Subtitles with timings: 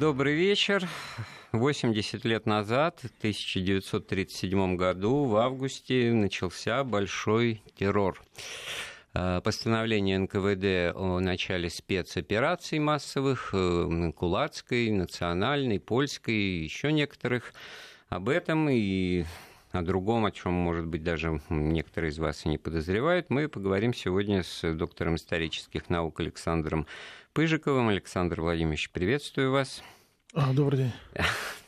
[0.00, 0.88] Добрый вечер.
[1.52, 8.22] 80 лет назад, в 1937 году, в августе, начался большой террор.
[9.12, 17.52] Э, постановление НКВД о начале спецопераций массовых, э, кулацкой, национальной, польской, еще некоторых.
[18.08, 19.24] Об этом и
[19.72, 23.92] о другом, о чем, может быть, даже некоторые из вас и не подозревают, мы поговорим
[23.92, 26.86] сегодня с доктором исторических наук Александром
[27.32, 27.88] Пыжиковым.
[27.88, 29.82] Александр Владимирович, приветствую вас.
[30.34, 30.92] А, добрый день.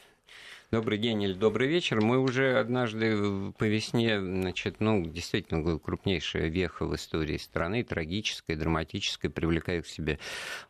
[0.74, 2.00] Добрый день или добрый вечер.
[2.00, 9.30] Мы уже однажды по весне, значит, ну, действительно, крупнейшая веха в истории страны, трагическая, драматическая,
[9.30, 10.18] привлекает к себе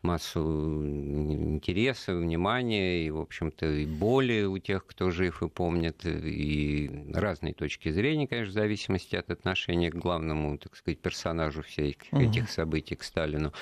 [0.03, 0.41] массу
[0.85, 7.55] интереса, внимания и, в общем-то, и боли у тех, кто жив и помнит, и разные
[7.55, 12.51] точки зрения, конечно, в зависимости от отношения к главному, так сказать, персонажу всех этих угу.
[12.51, 13.53] событий, к Сталину.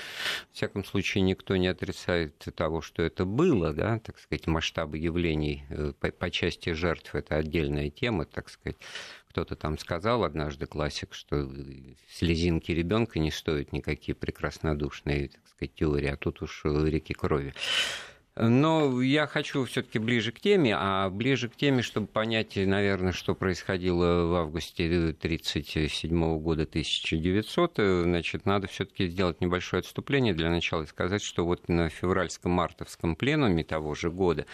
[0.52, 5.63] В всяком случае, никто не отрицает того, что это было, да, так сказать, масштабы явлений
[5.69, 8.77] э, по части жертв это отдельная тема, так сказать.
[9.30, 11.49] Кто-то там сказал однажды, классик, что
[12.11, 17.53] слезинки ребенка не стоят никакие прекраснодушные, так сказать, теории, а тут уж реки крови.
[18.35, 23.36] Но я хочу все-таки ближе к теме, а ближе к теме, чтобы понять, наверное, что
[23.36, 30.88] происходило в августе 1937 года 1900, значит, надо все-таки сделать небольшое отступление для начала и
[30.88, 34.47] сказать, что вот на февральском-мартовском пленуме того же года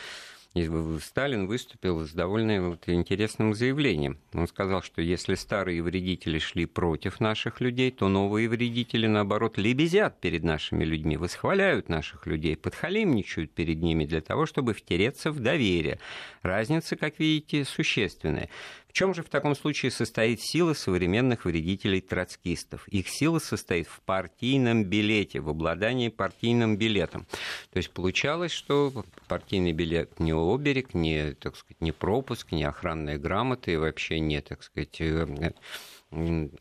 [1.02, 4.18] Сталин выступил с довольно вот интересным заявлением.
[4.34, 10.20] Он сказал, что если старые вредители шли против наших людей, то новые вредители, наоборот, лебезят
[10.20, 16.00] перед нашими людьми, восхваляют наших людей, подхалимничают перед ними для того, чтобы втереться в доверие.
[16.42, 18.50] Разница, как видите, существенная.
[18.90, 22.88] В чем же в таком случае состоит сила современных вредителей-троцкистов?
[22.88, 27.28] Их сила состоит в партийном билете, в обладании партийным билетом.
[27.72, 33.20] То есть получалось, что партийный билет не оберег, не, так сказать, не пропуск, не охранная
[33.20, 35.54] грамота и вообще не, так сказать, э,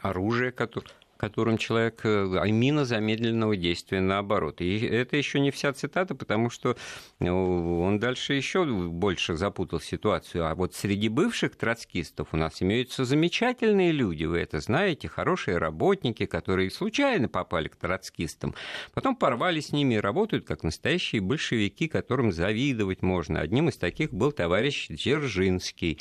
[0.03, 4.61] оружие, которое которым человек, а мина замедленного действия наоборот.
[4.61, 6.77] И это еще не вся цитата, потому что
[7.19, 10.47] ну, он дальше еще больше запутал ситуацию.
[10.47, 16.25] А вот среди бывших троцкистов у нас имеются замечательные люди, вы это знаете, хорошие работники,
[16.25, 18.55] которые случайно попали к троцкистам,
[18.95, 23.41] потом порвали с ними и работают как настоящие большевики, которым завидовать можно.
[23.41, 25.99] Одним из таких был товарищ Дзержинский.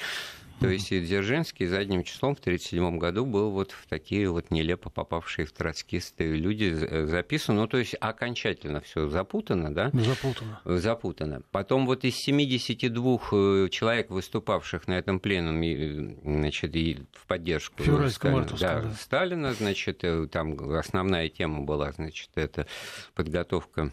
[0.60, 4.90] То есть и Дзержинский задним числом в 1937 году был вот в такие вот нелепо
[4.90, 7.58] попавшие в троцкисты люди э, записан.
[7.58, 9.92] Ну, то есть окончательно все запутано, да?
[9.94, 10.62] Запутано.
[10.66, 11.42] Запутано.
[11.52, 17.84] Потом вот из 72 э, человек, выступавших на этом пленуме, э, значит, и в поддержку
[18.10, 18.92] Сталина, да, да.
[18.94, 22.68] Сталина, значит, там основная тема была, значит, это
[23.14, 23.92] подготовка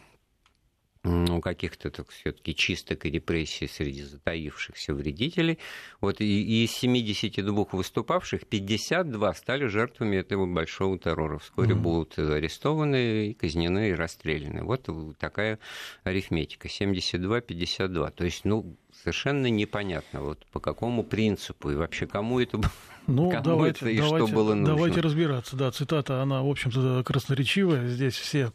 [1.05, 5.59] ну, каких-то так, все-таки чисток и репрессий среди затаившихся вредителей.
[6.01, 11.39] Вот и, из 72 выступавших 52 стали жертвами этого большого террора.
[11.39, 11.79] Вскоре mm-hmm.
[11.79, 14.65] будут арестованы, казнены и расстреляны.
[14.65, 14.89] Вот
[15.19, 15.59] такая
[16.05, 16.69] арифметика.
[16.69, 18.11] 72-52.
[18.11, 22.61] То есть, ну, совершенно непонятно, вот по какому принципу и вообще кому это
[23.07, 24.75] ну, кому давайте, это и давайте, что было нужно.
[24.75, 25.57] Давайте разбираться.
[25.57, 27.87] Да, цитата, она, в общем-то, красноречивая.
[27.89, 28.51] Здесь все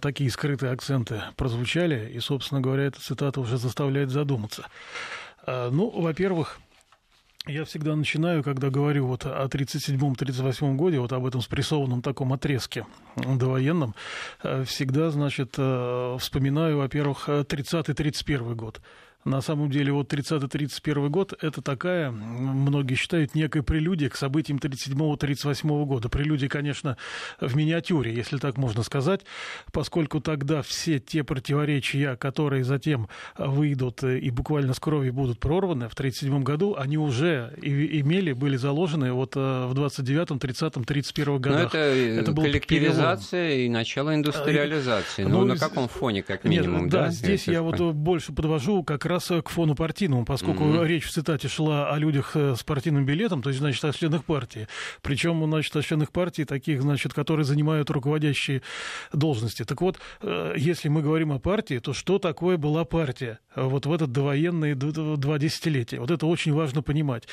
[0.00, 4.66] такие скрытые акценты прозвучали, и, собственно говоря, эта цитата уже заставляет задуматься.
[5.46, 6.58] Э, ну, во-первых,
[7.46, 12.86] я всегда начинаю, когда говорю вот о 37-38 годе, вот об этом спрессованном таком отрезке
[13.16, 13.94] довоенном,
[14.42, 18.80] э, всегда, значит, вспоминаю, во-первых, 30-31 год.
[19.24, 25.84] На самом деле, вот 30-31 год– это такая, многие считают, некая прелюдия к событиям 37-38
[25.86, 26.10] года.
[26.10, 26.98] Прелюдия, конечно,
[27.40, 29.22] в миниатюре, если так можно сказать,
[29.72, 33.08] поскольку тогда все те противоречия, которые затем
[33.38, 39.12] выйдут и буквально с крови будут прорваны в 37 году, они уже имели, были заложены
[39.12, 41.72] вот э, в 29-м, 30-м, 31 годах.
[41.72, 43.66] Но это, это коллективизация перелом.
[43.66, 45.24] и начало индустриализации.
[45.24, 47.02] Ну, ну, на каком фоне, как минимум, Нет, да?
[47.04, 50.86] Да, здесь я вот больше подвожу как раз раз к фону партийному, поскольку mm-hmm.
[50.86, 54.24] речь в цитате шла о людях э, с партийным билетом, то есть, значит, о членах
[54.24, 54.66] партии.
[55.02, 58.62] Причем, значит, о членах партии таких, значит, которые занимают руководящие
[59.12, 59.64] должности.
[59.64, 63.92] Так вот, э, если мы говорим о партии, то что такое была партия вот в
[63.92, 66.00] этот довоенные два десятилетия?
[66.00, 67.28] Вот это очень важно понимать.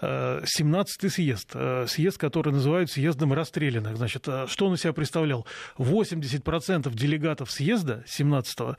[0.00, 1.56] 17-й э, съезд,
[1.90, 3.96] съезд, который называют съездом расстрелянных.
[3.96, 5.46] Значит, что он из себя представлял?
[5.76, 8.76] 80% делегатов съезда 17-го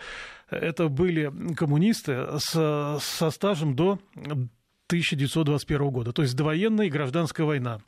[0.49, 7.79] это были коммунисты с, со стажем до 1921 года, то есть довоенная гражданская война.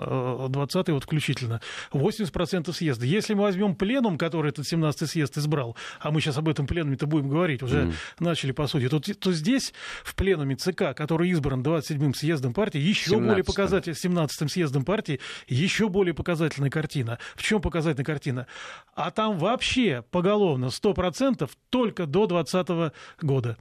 [0.00, 1.60] 20-й вот включительно,
[1.92, 3.06] 80% съезда.
[3.06, 7.06] Если мы возьмем пленум, который этот 17-й съезд избрал, а мы сейчас об этом пленуме-то
[7.06, 7.94] будем говорить, уже mm.
[8.20, 13.10] начали по сути, то, то здесь в пленуме ЦК, который избран 27-м съездом партии, еще
[13.10, 17.18] 17 более показательный, 17-м съездом партии, еще более показательная картина.
[17.36, 18.46] В чем показательная картина?
[18.94, 23.56] А там вообще поголовно 100% только до 2020 года.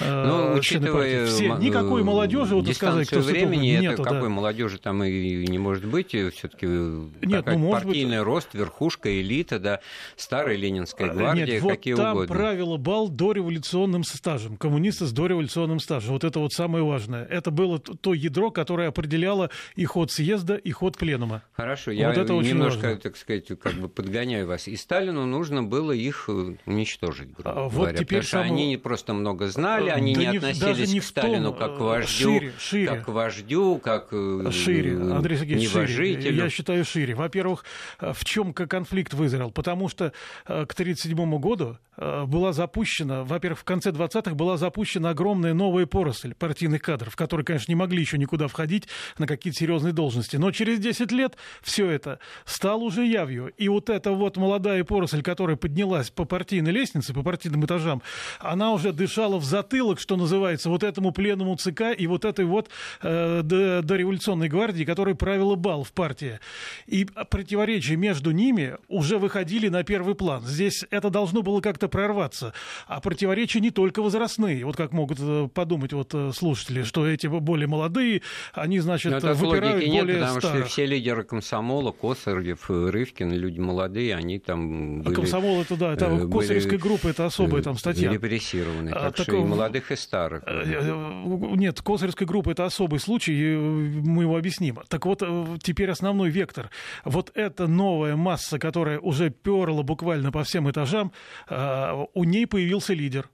[0.00, 4.28] Ну, учитывая все, никакой молодежи, вот сказать, кто времени, это нету, какой да.
[4.28, 8.26] молодежи там и не может быть, все-таки Нет, ну, может партийный быть...
[8.26, 9.80] рост, верхушка, элита, да,
[10.16, 12.34] старая ленинская э, гвардия, Нет, какие вот там угодно.
[12.34, 17.24] правило бал дореволюционным стажем, коммунисты с дореволюционным стажем, вот это вот самое важное.
[17.24, 21.42] Это было то ядро, которое определяло и ход съезда, и ход пленума.
[21.52, 23.00] Хорошо, вот я это немножко, важно.
[23.00, 24.68] так сказать, как бы подгоняю вас.
[24.68, 28.76] И Сталину нужно было их э, уничтожить, грубо а, говоря, вот теперь потому что они
[28.76, 31.80] просто много знали, знали, они да не, не относились не к Сталину том, как к
[31.80, 32.88] вождю, шире, шире.
[32.88, 36.34] как к вождю, как э, шире, Андрей Сергеевич, шире.
[36.34, 37.14] Я считаю шире.
[37.14, 37.64] Во-первых,
[38.00, 39.50] э, в чем конфликт вызрел?
[39.50, 45.54] Потому что э, к 1937 году была запущена, во-первых, в конце 20-х была запущена огромная
[45.54, 48.88] новая поросль партийных кадров, которые, конечно, не могли еще никуда входить
[49.18, 50.36] на какие-то серьезные должности.
[50.36, 53.52] Но через 10 лет все это стало уже явью.
[53.56, 58.02] И вот эта вот молодая поросль, которая поднялась по партийной лестнице, по партийным этажам,
[58.40, 62.44] она уже дышала в затылок затылок, что называется, вот этому пленному ЦК и вот этой
[62.44, 62.68] вот
[63.02, 66.38] э, дореволюционной гвардии, которая правила бал в партии.
[66.86, 70.42] И противоречия между ними уже выходили на первый план.
[70.44, 72.52] Здесь это должно было как-то прорваться.
[72.86, 77.26] А противоречия не только возрастные, вот как могут э, подумать вот э, слушатели, что эти
[77.26, 78.22] более молодые,
[78.52, 80.66] они, значит, Но выпирают более нет, потому старых.
[80.66, 85.14] что все лидеры комсомола, Косарев, Рывкин, люди молодые, они там были...
[85.14, 88.12] А комсомол, это да, это были, Косаревская группа, это особая там статья.
[88.12, 88.90] Репрессированы.
[88.90, 90.42] А, так, так что и молодых и старых.
[90.46, 94.78] Э, э, нет, Козырская группа это особый случай, мы его объясним.
[94.88, 96.70] Так вот, э, теперь основной вектор.
[97.04, 101.12] Вот эта новая масса, которая уже перла буквально по всем этажам,
[101.50, 103.28] у ней появился лидер.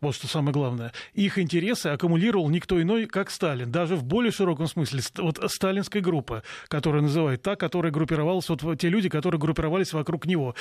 [0.00, 0.92] Вот что самое главное.
[1.14, 3.72] Их интересы аккумулировал никто иной, как Сталин.
[3.72, 5.00] Даже в более широком смысле.
[5.16, 10.54] Вот сталинская группа, которая называют та, которая группировалась, вот те люди, которые группировались вокруг него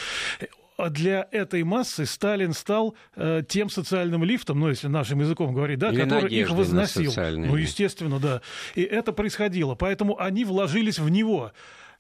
[0.90, 5.90] для этой массы Сталин стал э, тем социальным лифтом, ну, если нашим языком говорить, да,
[5.90, 7.14] Или который их возносил.
[7.16, 8.42] Ну, естественно, да.
[8.76, 9.76] И это происходило.
[9.76, 11.52] Поэтому они вложились в него.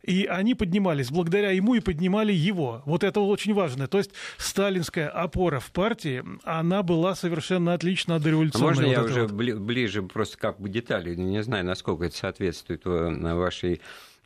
[0.03, 2.83] И они поднимались благодаря ему и поднимали его.
[2.85, 3.87] Вот это очень важно.
[3.87, 8.67] То есть сталинская опора в партии, она была совершенно отлично дореволюционной.
[8.67, 9.31] А можно вот я уже вот.
[9.31, 13.81] ближе просто как бы детали, не знаю, насколько это соответствует э, вашей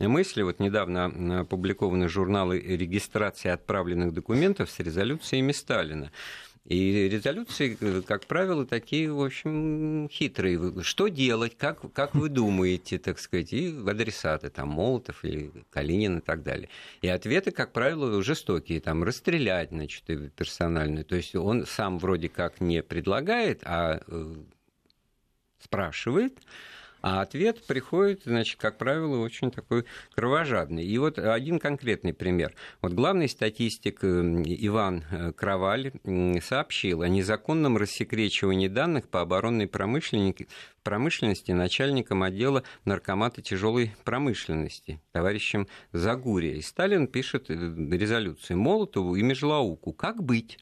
[0.07, 0.41] мысли.
[0.41, 6.11] Вот недавно опубликованы журналы регистрации отправленных документов с резолюциями Сталина.
[6.65, 10.83] И резолюции, э, как правило, такие, в общем, хитрые.
[10.83, 16.21] Что делать, как, как вы думаете, так сказать, и адресаты, там, Молотов или Калинин и
[16.21, 16.69] так далее.
[17.01, 20.03] И ответы, как правило, жестокие, там, расстрелять, значит,
[20.35, 21.03] персонально.
[21.03, 24.35] То есть он сам вроде как не предлагает, а э,
[25.59, 26.39] спрашивает,
[27.01, 29.85] а ответ приходит, значит, как правило, очень такой
[30.15, 30.85] кровожадный.
[30.85, 32.53] И вот один конкретный пример.
[32.81, 35.91] Вот главный статистик э, Иван э, Кроваль
[36.41, 46.55] сообщил о незаконном рассекречивании данных по оборонной промышленности начальником отдела наркомата тяжелой промышленности товарищем Загурия.
[46.55, 49.93] И Сталин пишет э, резолюцию Молотову и Межлауку.
[49.93, 50.59] Как быть?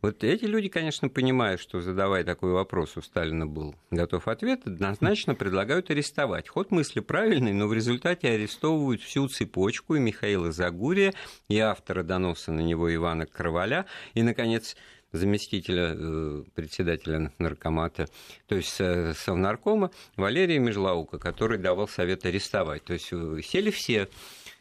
[0.00, 5.34] Вот эти люди, конечно, понимают, что задавая такой вопрос, у Сталина был готов ответ, однозначно
[5.34, 6.48] предлагают арестовать.
[6.48, 11.14] Ход мысли правильный, но в результате арестовывают всю цепочку и Михаила Загурия,
[11.48, 14.76] и автора доноса на него Ивана Кроваля, и, наконец,
[15.12, 18.08] заместителя э, председателя наркомата,
[18.46, 22.84] то есть э, совнаркома Валерия Межлаука, который давал совет арестовать.
[22.84, 24.08] То есть э, сели все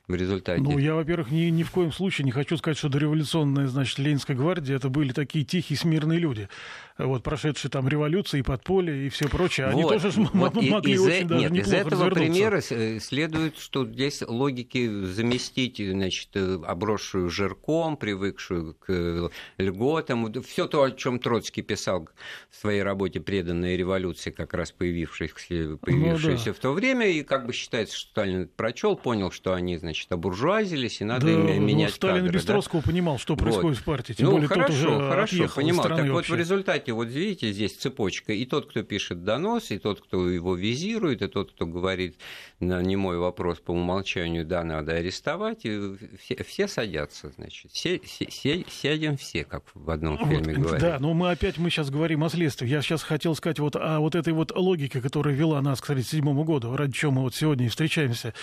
[0.07, 0.61] в результате?
[0.61, 4.35] Ну, я, во-первых, ни, ни в коем случае не хочу сказать, что дореволюционная, значит, Ленинская
[4.35, 6.49] гвардия это были такие тихие, смирные люди.
[6.97, 11.27] Вот, прошедшие там революции, подполье и все прочее, они вот, тоже вот могли из, очень
[11.27, 19.29] даже Нет, из этого примера следует, что здесь логики заместить, значит, обросшую жирком, привыкшую к
[19.57, 22.09] льготам, все то, о чем Троцкий писал
[22.49, 26.53] в своей работе «Преданная революция», как раз появившаяся, появившаяся ну, да.
[26.53, 30.11] в то время, и как бы считается, что Сталин прочел, понял, что они, значит, значит,
[30.11, 32.53] обуржуазились, и надо да, менять Сталин кадры, без да?
[32.53, 33.81] Троцкого понимал, что происходит вот.
[33.81, 34.13] в партии.
[34.13, 35.83] Тем ну, более, хорошо, тот уже хорошо, понимал.
[35.83, 36.11] Так вообще.
[36.11, 38.33] вот, в результате, вот видите, здесь цепочка.
[38.33, 42.17] И тот, кто пишет донос, и тот, кто его визирует, и тот, кто говорит
[42.59, 47.71] на немой вопрос по умолчанию, да, надо арестовать, и все, все садятся, значит.
[47.71, 50.81] Все, все, сядем все, как в одном фильме вот, говорят.
[50.81, 52.67] Да, но мы опять, мы сейчас говорим о следствии.
[52.67, 56.43] Я сейчас хотел сказать вот о вот этой вот логике, которая вела нас к 1937
[56.43, 58.33] году, ради чего мы вот сегодня и встречаемся.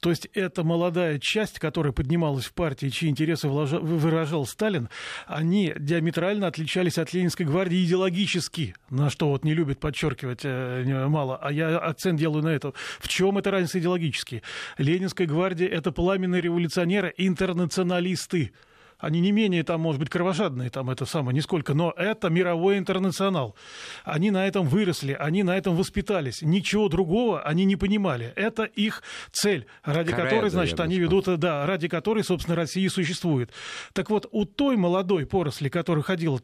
[0.00, 4.88] То есть это молодая часть, которая поднималась в партии, чьи интересы выражал Сталин,
[5.26, 11.38] они диаметрально отличались от Ленинской гвардии идеологически, на что вот не любят подчеркивать э, мало,
[11.40, 12.72] а я акцент делаю на это.
[12.98, 14.42] В чем это разница идеологически?
[14.78, 18.52] Ленинская гвардия– это пламенные революционеры, интернационалисты
[19.04, 23.54] они не менее там, может быть, кровожадные, там это самое, нисколько, но это мировой интернационал.
[24.04, 26.42] Они на этом выросли, они на этом воспитались.
[26.42, 28.32] Ничего другого они не понимали.
[28.36, 33.50] Это их цель, ради Караеда, которой, значит, они ведут, да, ради которой, собственно, Россия существует.
[33.92, 36.40] Так вот, у той молодой поросли, которая ходила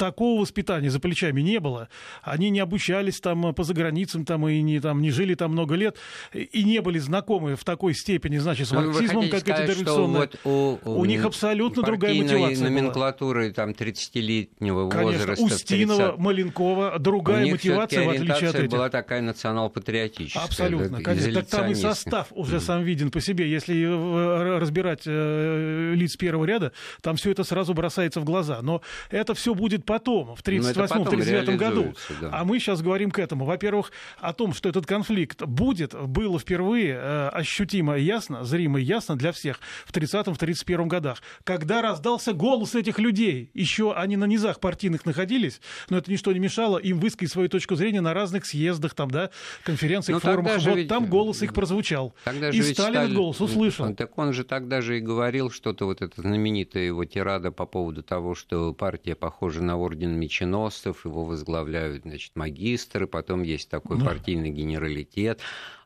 [0.00, 1.90] такого воспитания за плечами не было.
[2.22, 5.98] Они не обучались там по заграницам там, и не, там, не жили там много лет,
[6.32, 10.20] и не были знакомы в такой степени, значит, с ну, марксизмом, как сказать, эти дореволюционные.
[10.20, 13.52] Вот у, у, у них абсолютно другая мотивация номенклатуры была.
[13.52, 15.44] там 30-летнего Конечно, возраста.
[15.44, 16.18] Устинова, 30...
[16.18, 18.70] Маленкова, другая мотивация, в отличие от этих.
[18.70, 20.44] была такая национал-патриотическая.
[20.44, 21.34] Абсолютно, конечно.
[21.34, 22.60] Так там и состав уже mm.
[22.60, 23.50] сам виден по себе.
[23.50, 28.60] Если э, разбирать э, лиц первого ряда, там все это сразу бросается в глаза.
[28.62, 28.80] Но
[29.10, 31.94] это все будет потом, в 1938-1939 году.
[32.20, 32.30] Да.
[32.32, 33.44] А мы сейчас говорим к этому.
[33.44, 39.32] Во-первых, о том, что этот конфликт будет, было впервые э, ощутимо ясно, зримо ясно для
[39.32, 41.20] всех в 30-31 годах.
[41.42, 46.38] Когда раздался голос этих людей, еще они на низах партийных находились, но это ничто не
[46.38, 49.30] мешало им высказать свою точку зрения на разных съездах, там, да,
[49.64, 50.62] конференциях, но форумах.
[50.64, 50.88] Вот ведь...
[50.88, 52.14] там голос их прозвучал.
[52.22, 53.00] Тогда и Сталин Сталин...
[53.00, 53.92] этот голос услышал.
[53.96, 58.04] Так он же тогда же и говорил что-то, вот эта знаменитая его тирада по поводу
[58.04, 64.04] того, что партия похожа на орден меченосцев, его возглавляют, значит, магистры, потом есть такой да.
[64.04, 65.40] партийный генералитет,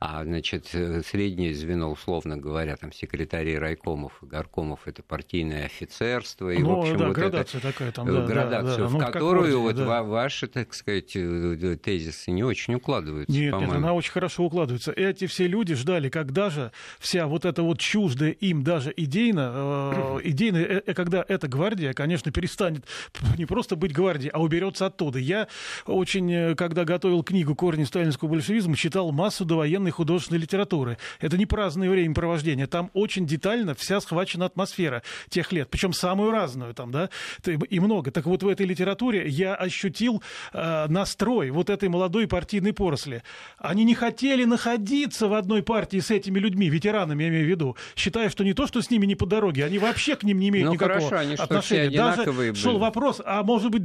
[0.07, 6.51] а, значит, э, среднее звено, условно говоря, там, секретарей райкомов и горкомов, это партийное офицерство,
[6.51, 8.93] и, ну, в общем, да, вот градация это, такая там, да, градацию, да, да, в
[8.93, 10.03] ну, которую вот да.
[10.03, 14.93] ваши, так сказать, э, тезисы не очень укладываются, Нет, нет, она очень хорошо укладывается.
[14.93, 20.21] Эти все люди ждали, когда же вся вот эта вот чуждая им даже идейно, э,
[20.25, 22.85] идейно, э, когда эта гвардия, конечно, перестанет
[23.39, 25.19] не просто быть гвардией, а уберется оттуда.
[25.19, 25.49] Я
[25.87, 30.99] очень, э, когда готовил книгу «Корни сталинского большевизма», читал массу довоенной художественной литературы.
[31.21, 32.67] Это не праздное времяпровождение.
[32.67, 35.69] Там очень детально вся схвачена атмосфера тех лет.
[35.71, 37.11] Причем самую разную там, да,
[37.47, 38.11] и много.
[38.11, 40.23] Так вот в этой литературе я ощутил
[40.53, 43.23] э, настрой вот этой молодой партийной поросли.
[43.59, 47.77] Они не хотели находиться в одной партии с этими людьми, ветеранами, я имею в виду,
[47.97, 50.49] считая, что не то, что с ними не по дороге, они вообще к ним не
[50.49, 51.97] имеют ну, никакого хорошо, они отношения.
[51.97, 52.55] Даже были.
[52.55, 53.83] шел вопрос, а может быть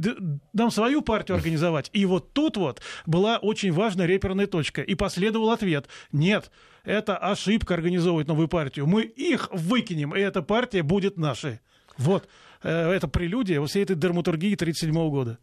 [0.52, 1.90] нам свою партию организовать.
[1.92, 4.82] И вот тут вот была очень важная реперная точка.
[4.82, 5.88] И последовал ответ.
[6.12, 6.50] Нет,
[6.84, 8.86] это ошибка организовывать новую партию.
[8.86, 11.60] Мы их выкинем, и эта партия будет нашей.
[11.98, 12.28] Вот.
[12.62, 15.38] Э, это прелюдия всей этой драматургии 1937 года.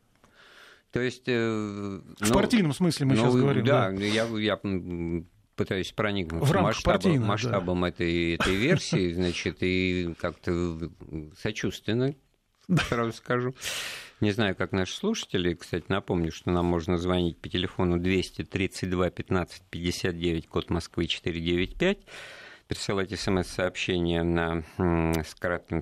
[0.91, 1.23] То есть...
[1.27, 3.65] Э, в ну, партийном смысле мы ну, сейчас говорим.
[3.65, 4.03] Да, да.
[4.03, 4.59] Я, я
[5.55, 7.89] пытаюсь проникнуться в масштабом, масштабом да.
[7.89, 10.89] этой, этой версии, значит, и как-то
[11.41, 12.15] сочувственно,
[12.87, 13.55] сразу скажу.
[14.19, 15.53] Не знаю, как наши слушатели.
[15.53, 21.99] Кстати, напомню, что нам можно звонить по телефону 232 15 59, код Москвы 495
[22.67, 25.81] присылать смс-сообщение на, с кратким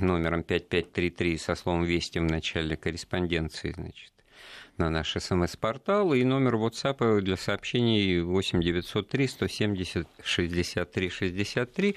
[0.00, 4.12] номером 5533 со словом «Вести» в начале корреспонденции, значит,
[4.76, 11.96] на наш смс-портал и номер WhatsApp для сообщений 8 903 170 63 63.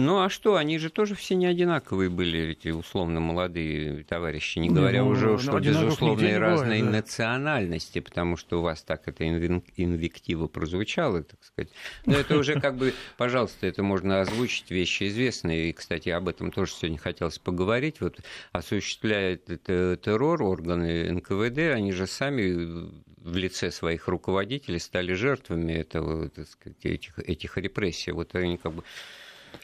[0.00, 4.70] Ну а что, они же тоже все не одинаковые были, эти условно молодые товарищи, не
[4.70, 6.90] говоря ну, уже, ну, что безусловно разные да.
[6.90, 11.70] национальности, потому что у вас так это инвектива прозвучало, так сказать.
[12.06, 16.50] Но это уже как бы, пожалуйста, это можно озвучить, вещи известные, и, кстати, об этом
[16.50, 18.00] тоже сегодня хотелось поговорить.
[18.00, 18.18] Вот
[18.52, 22.90] осуществляет террор органы НКВД, они же сами
[23.22, 28.12] в лице своих руководителей стали жертвами этого, так сказать, этих, этих репрессий.
[28.12, 28.84] Вот они как бы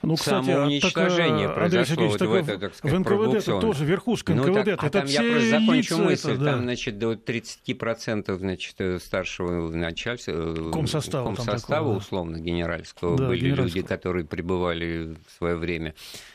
[0.02, 4.34] ну, кстати, самоуничтожение так, произошло вот в это, так сказать, в НКВД это тоже верхушка
[4.34, 4.48] НКВД.
[4.48, 6.30] Ну, так, это а там я просто закончу мысль.
[6.32, 6.52] Это, да.
[6.52, 13.40] Там, значит, до 30% значит, старшего начальства, э, комсостава, комсостава такого, условно, генеральского, да, были
[13.40, 13.66] генеральского.
[13.66, 15.94] люди, которые пребывали в свое время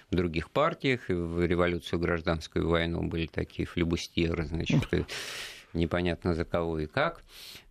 [0.10, 4.88] в других партиях, и в революцию гражданскую войну были такие флебустьеры, значит,
[5.74, 7.24] непонятно за кого и как.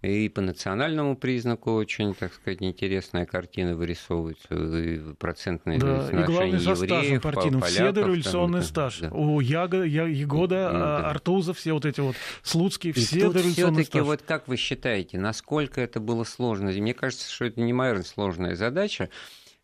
[0.02, 4.48] И по национальному признаку очень, так сказать, интересная картина вырисовывается.
[4.54, 7.60] И процентное да, и главный евреев, партийным.
[7.60, 8.98] Поляков, все дореволюционный там, стаж.
[9.00, 9.10] Да.
[9.10, 11.10] У Яго, Ягода, да.
[11.10, 14.02] Артуза, все вот эти вот Слуцкие, и все дореволюционный стаж.
[14.04, 16.70] вот как вы считаете, насколько это было сложно?
[16.70, 19.10] Мне кажется, что это неимоверно сложная задача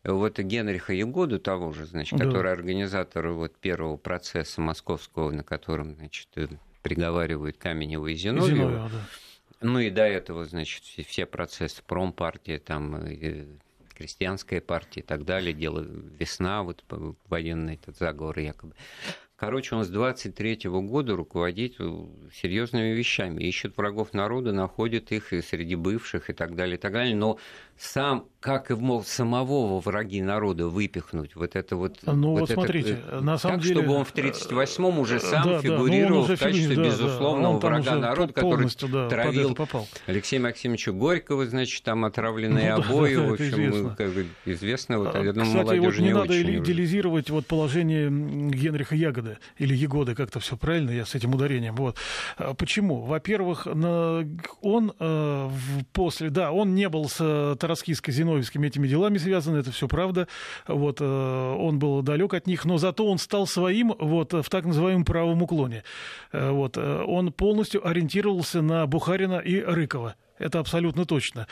[0.03, 2.25] вот Генриха Егоду того же, значит, да.
[2.25, 6.29] который организатор вот первого процесса московского, на котором, значит,
[6.81, 8.47] приговаривают Каменева и Зиновьева.
[8.47, 9.01] Зиновьева да.
[9.59, 13.03] Ну и до этого, значит, все, процессы промпартия, там,
[13.95, 15.81] крестьянская партия и так далее, дело
[16.19, 16.83] весна, вот
[17.27, 18.75] военный этот заговор якобы.
[19.37, 25.43] Короче, он с 23 года руководит э, серьезными вещами, ищет врагов народа, находит их и
[25.43, 27.15] среди бывших и так далее, и так далее.
[27.15, 27.37] Но
[27.79, 31.97] сам, как его самого враги народа выпихнуть, вот это вот...
[32.03, 33.81] Ну вот, вот смотрите, это, на самом так, деле...
[33.81, 37.95] чтобы он в 38-м уже сам да, фигурировал да, в качестве да, безусловного да, врага
[37.95, 39.87] народа, который да, травил попал.
[40.05, 43.95] Алексея Максимовича Горького, значит, там отравленные ну, обои, да, в общем, известно.
[43.95, 48.95] как бы известно, вот, я думаю, Кстати, вот не, не надо идеализировать вот положение Генриха
[48.95, 51.75] Ягода, или Егоды, как-то все правильно, я с этим ударением.
[51.75, 51.97] Вот.
[52.37, 53.01] А почему?
[53.01, 55.49] Во-первых, он э,
[55.93, 60.27] после, да, он не был с Тараскиско-Зиновьевскими этими делами связан, это все правда.
[60.67, 64.65] Вот, э, он был далек от них, но зато он стал своим вот, в так
[64.65, 65.83] называемом правом уклоне.
[66.31, 70.15] Э, вот, э, он полностью ориентировался на Бухарина и Рыкова.
[70.39, 71.47] Это абсолютно точно.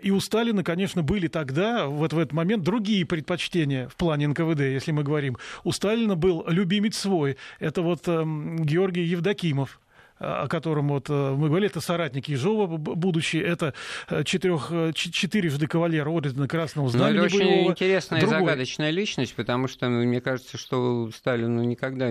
[0.00, 4.60] И у Сталина, конечно, были тогда, вот в этот момент, другие предпочтения в плане НКВД,
[4.60, 5.36] если мы говорим.
[5.64, 7.36] У Сталина был любимец свой.
[7.58, 9.80] Это вот эм, Георгий Евдокимов
[10.18, 13.74] о котором вот э, мы говорили, это соратник Ежова будущий, это
[14.08, 17.70] э, четырех, э, четырежды кавалер ордена Красного Знамени Ну, это очень боевого.
[17.72, 18.38] интересная Другой.
[18.38, 22.06] и загадочная личность, потому что мне кажется, что Сталин ну, никогда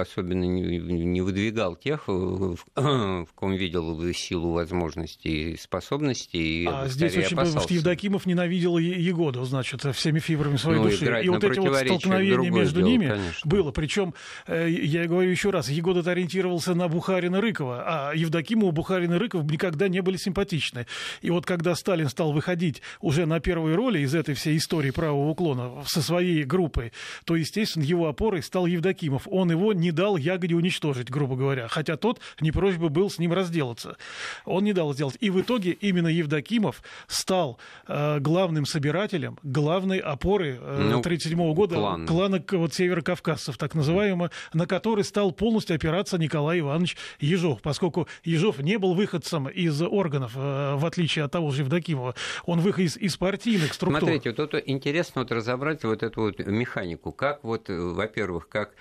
[0.00, 6.66] особенно не, не выдвигал тех, в, в ком видел силу возможностей и способностей.
[6.70, 7.74] А здесь очень опасался.
[7.74, 11.22] Евдокимов ненавидел Егоду, значит, всеми фибрами своей ну, души.
[11.24, 13.50] И вот эти вот столкновения между дело, ними конечно.
[13.50, 13.72] было.
[13.72, 14.14] Причем,
[14.46, 19.88] я говорю еще раз, Егода ориентировался на Бухарина Рыкова, а Евдокимову, Бухарин и Рыков никогда
[19.88, 20.86] не были симпатичны.
[21.22, 25.30] И вот когда Сталин стал выходить уже на первые роли из этой всей истории правого
[25.30, 26.92] уклона со своей группой,
[27.24, 29.26] то, естественно, его опорой стал Евдокимов.
[29.30, 33.18] Он его не дал Ягоде уничтожить, грубо говоря, хотя тот не прочь бы был с
[33.18, 33.96] ним разделаться.
[34.44, 35.16] Он не дал сделать.
[35.20, 41.74] И в итоге именно Евдокимов стал э, главным собирателем, главной опорой 1937 э, ну, года
[41.76, 42.06] клан.
[42.06, 48.08] клана вот, северокавказцев, так называемого, на который стал полностью опираться Николай Иванович Ежов Ежов, поскольку
[48.24, 52.14] Ежов не был выходцем из органов, э, в отличие от того же Евдокимова.
[52.44, 54.00] Он выход из, из партийных структур.
[54.00, 57.12] Смотрите, вот это интересно вот разобрать вот эту вот механику.
[57.12, 58.74] Как вот, э, во-первых, как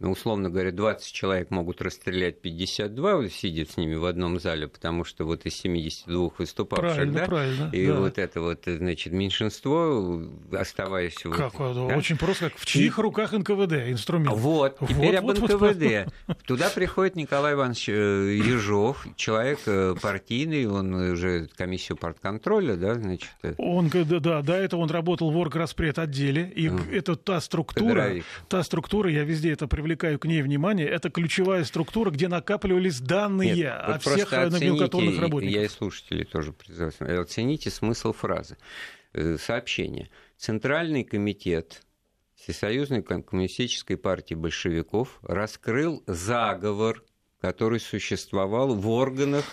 [0.00, 5.24] условно говоря, 20 человек могут расстрелять 52, сидя с ними в одном зале, потому что
[5.24, 7.94] вот из 72 выступавших, правильно, да, правильно, и да.
[7.94, 11.14] вот это вот, значит, меньшинство, оставаясь...
[11.14, 11.96] Как, вот, да?
[11.96, 13.02] Очень просто, как в чьих и...
[13.02, 14.36] руках НКВД инструмент?
[14.36, 16.12] Вот, теперь вот, об вот, НКВД.
[16.26, 16.38] Вот.
[16.44, 17.92] Туда приходит Николай Иванович э,
[18.44, 23.30] Ежов, человек э, партийный, он уже комиссию партконтроля, да, значит...
[23.42, 23.54] Э.
[23.58, 26.92] Он, да, до этого он работал в орграспред отделе, и mm.
[26.92, 28.24] это та структура, Федоровик.
[28.48, 33.54] та структура, я везде это привлекаю к ней внимание, это ключевая структура, где накапливались данные
[33.54, 35.54] Нет, о всех номенклатурных работниках.
[35.54, 37.20] Я и слушатели тоже призываю.
[37.20, 38.56] Оцените смысл фразы.
[39.12, 40.08] Э, сообщение.
[40.38, 41.82] Центральный комитет
[42.36, 47.04] Всесоюзной коммунистической партии большевиков раскрыл заговор,
[47.40, 49.44] который существовал в органах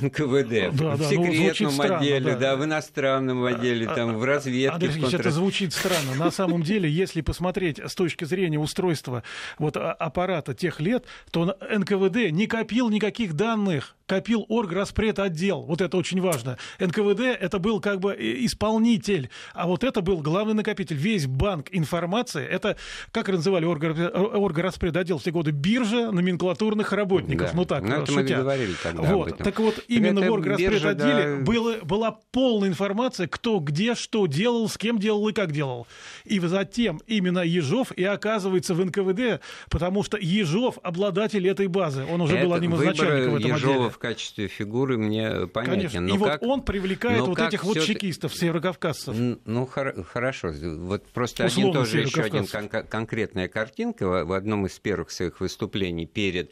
[0.00, 2.38] НКВД, да, в да, ну, секретном ну, отделе, да.
[2.38, 4.70] да, в иностранном отделе, там, в разведке.
[4.70, 5.20] Андрей в контр...
[5.20, 6.14] это звучит странно.
[6.16, 9.22] На самом деле, если посмотреть с точки зрения устройства
[9.58, 15.62] вот, а, аппарата тех лет, то НКВД не копил никаких данных копил орграспред отдел.
[15.62, 16.58] Вот это очень важно.
[16.78, 20.96] НКВД это был как бы исполнитель, а вот это был главный накопитель.
[20.96, 22.76] Весь банк информации, это,
[23.10, 27.50] как называли орграспред отдел в те годы, биржа номенклатурных работников.
[27.50, 27.56] Да.
[27.56, 28.36] Ну так, ну, это шутя.
[28.36, 29.38] мы говорили тогда вот.
[29.38, 31.44] Так вот, именно это в орграспред отделе да...
[31.44, 35.86] было, была полная информация, кто где что делал, с кем делал и как делал.
[36.24, 39.40] И затем именно Ежов и оказывается в НКВД,
[39.70, 42.04] потому что Ежов обладатель этой базы.
[42.04, 45.46] Он уже это был одним из начальников в этом Ежова отделе в качестве фигуры мне
[45.46, 45.74] понятен.
[45.74, 46.00] Конечно.
[46.00, 46.42] Но и как...
[46.42, 49.16] вот он привлекает вот этих вот чекистов, северокавказцев.
[49.16, 50.52] Ну, хор- хорошо.
[50.52, 55.40] Вот просто Условно один тоже еще один кон- конкретная картинка в одном из первых своих
[55.40, 56.50] выступлений перед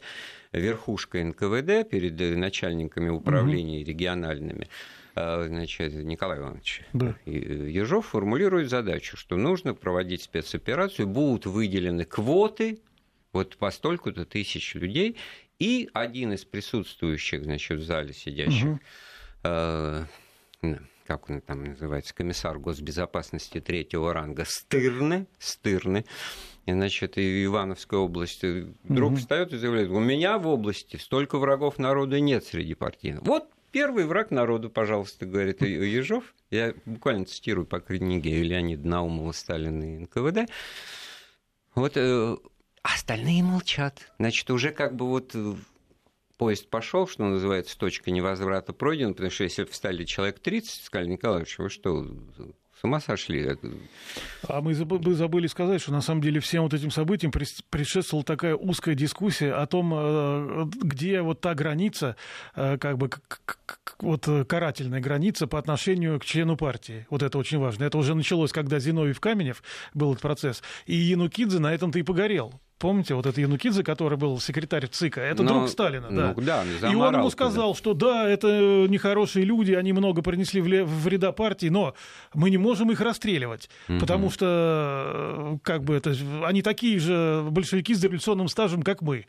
[0.51, 3.89] верхушкой НКВД, перед начальниками управлений угу.
[3.89, 4.67] региональными
[5.15, 7.15] а, значит, Николай Иванович да.
[7.25, 12.79] Ежов формулирует задачу, что нужно проводить спецоперацию, будут выделены квоты
[13.31, 15.17] вот по столько-то тысяч людей,
[15.63, 18.79] И один из присутствующих, значит, в зале сидящих, угу.
[19.45, 20.05] э,
[21.07, 26.03] как он там называется, комиссар госбезопасности третьего ранга Стырны, Стырны,
[26.67, 29.19] значит, и Ивановской области, вдруг угу.
[29.19, 33.21] встает и заявляет, у меня в области столько врагов народа нет среди партийных.
[33.21, 36.35] Вот первый враг народу, пожалуйста, говорит Ежов.
[36.51, 40.51] Я буквально цитирую по книге Леонида Наумова «Сталин и НКВД».
[41.73, 42.35] Вот э,
[42.83, 44.11] остальные молчат.
[44.19, 45.55] Значит, уже как бы вот э,
[46.37, 51.57] поезд пошел, что называется, точка невозврата пройдена, потому что если встали человек 30, сказали, Николаевич,
[51.57, 52.05] вы что,
[52.77, 53.57] с ума сошли.
[54.47, 58.93] А мы забыли сказать, что на самом деле всем вот этим событиям предшествовала такая узкая
[58.95, 62.17] дискуссия о том, э, где вот та граница,
[62.55, 63.09] э, как бы
[63.99, 67.07] вот карательная граница по отношению к члену партии.
[67.09, 67.85] Вот это очень важно.
[67.85, 72.59] Это уже началось, когда Зиновьев Каменев был этот процесс, и Янукидзе на этом-то и погорел.
[72.83, 76.33] Помните, вот этот Янукидзе, который был секретарь ЦИКа, это Но, друг Сталина, да.
[76.35, 81.31] Ну, да и он ему сказал, что да, это нехорошие люди, они много принесли вреда
[81.31, 81.93] партии, но
[82.33, 83.99] мы не можем их расстреливать, угу.
[83.99, 89.27] потому что как бы это, они такие же большевики с революционным стажем, как мы.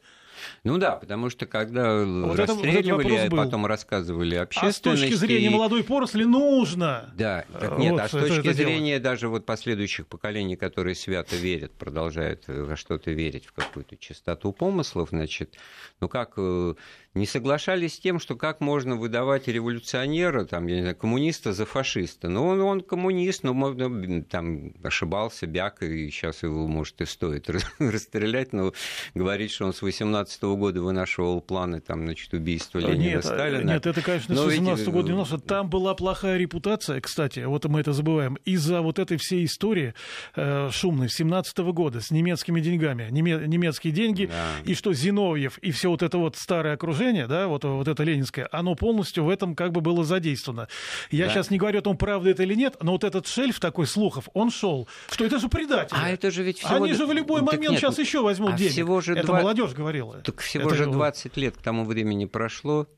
[0.64, 4.88] Ну да, потому что когда вот расстреливали, это, вот а потом рассказывали общественности...
[4.88, 7.12] А с точки зрения молодой поросли нужно.
[7.16, 9.02] Да, так нет, вот а с точки это, это зрения дело.
[9.02, 15.10] даже вот последующих поколений, которые свято верят, продолжают во что-то верить, в какую-то чистоту помыслов,
[15.10, 15.54] значит,
[16.00, 16.74] ну как э,
[17.14, 21.64] не соглашались с тем, что как можно выдавать революционера, там, я не знаю, коммуниста за
[21.64, 22.28] фашиста.
[22.28, 27.48] Ну, он, он коммунист, но можно, там ошибался, бяк, и сейчас его, может, и стоит
[27.78, 28.72] расстрелять, но
[29.14, 33.70] говорить, что он с 18 -го года вынашивал планы, там, значит, убийства Ленина, нет, Сталина.
[33.74, 37.40] Нет, это, конечно, но с 18 -го года не что Там была плохая репутация, кстати,
[37.40, 39.94] вот мы это забываем, из-за вот этой всей истории
[40.34, 44.48] э, шумной 17 -го года с немецкими деньгами, неме, немецкие деньги, да.
[44.64, 48.02] и что Зиновьев и все вот это вот старое окружение движение, да, вот, вот это
[48.02, 50.68] ленинское, оно полностью в этом как бы было задействовано.
[51.10, 51.32] Я да.
[51.32, 54.28] сейчас не говорю о том, правда это или нет, но вот этот шельф такой слухов,
[54.34, 55.98] он шел, что это же предатели.
[56.00, 56.76] А это же ведь всего...
[56.76, 58.72] Они же в любой так момент нет, сейчас еще возьмут а денег.
[58.72, 59.42] Всего же это 20...
[59.42, 60.20] молодежь говорила.
[60.20, 60.76] Так всего это...
[60.76, 62.88] же 20 лет к тому времени прошло,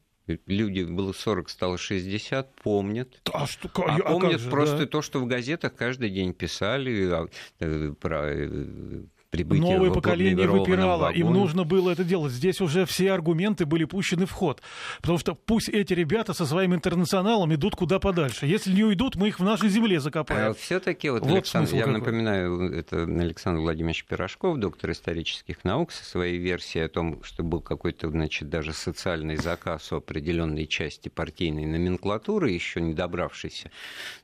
[0.47, 3.21] люди было 40, стало 60, помнят.
[3.33, 4.87] А, что, а, а помнят же, просто да?
[4.87, 7.27] то, что в газетах каждый день писали а,
[7.61, 9.05] э, про э,
[9.37, 12.33] прибытия Новое поколение выпирало, им нужно было это делать.
[12.33, 14.62] Здесь уже все аргументы были пущены в ход.
[15.01, 18.46] Потому что пусть эти ребята со своим интернационалом идут куда подальше.
[18.46, 20.51] Если не уйдут, мы их в нашей земле закопаем.
[20.51, 21.99] А все-таки вот, вот Александр, я какой.
[21.99, 27.61] напоминаю, это Александр Владимирович Пирожков, доктор исторических наук, со своей версией о том, что был
[27.61, 33.70] какой-то, значит, даже социальный заказ у определенной части партийной номенклатуры, еще не добравшейся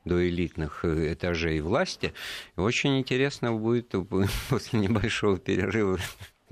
[0.05, 2.13] до элитных э, этажей власти.
[2.55, 3.93] Очень интересно будет
[4.49, 5.99] после небольшого большого перерыва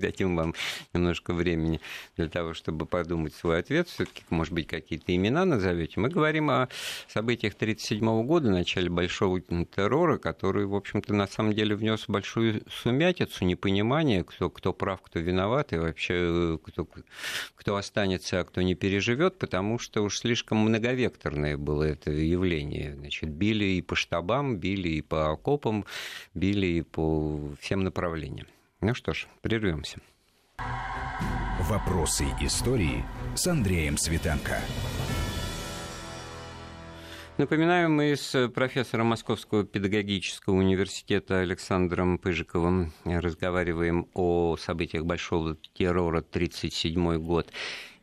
[0.02, 0.54] дадим вам
[0.94, 1.80] немножко времени
[2.18, 3.88] для того, чтобы подумать свой ответ.
[3.88, 6.00] Все-таки, может быть, какие-то имена назовете.
[6.00, 6.68] Мы говорим о
[7.08, 13.46] событиях 1937 года, начале большого террора, который, в общем-то, на самом деле внес большую сумятицу,
[13.46, 16.88] непонимание, кто, кто прав, кто виноват, и вообще кто,
[17.56, 22.96] кто останется, а кто не переживет, потому что уж слишком многовекторное было это явление.
[22.96, 25.86] Значит, били и по штабам, били и по окопам,
[26.34, 28.48] били и по всем направлениям.
[28.84, 30.00] Ну что ж, прервемся.
[31.70, 34.60] Вопросы истории с Андреем Светенко.
[37.38, 47.20] Напоминаю, мы с профессором Московского педагогического университета Александром Пыжиковым разговариваем о событиях Большого террора 1937
[47.20, 47.52] год.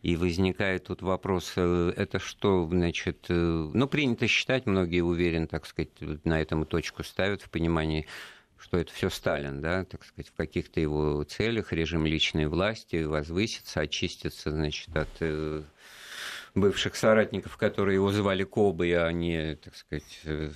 [0.03, 5.67] И возникает тут вопрос, э, это что, значит, э, ну, принято считать, многие уверены, так
[5.67, 5.91] сказать,
[6.23, 8.07] на этом точку ставят в понимании
[8.59, 13.81] что это все Сталин, да, так сказать, в каких-то его целях режим личной власти возвысится,
[13.81, 15.62] очистится, значит, от э,
[16.55, 20.51] бывших соратников, которые его звали Кобой, а не, так сказать, э,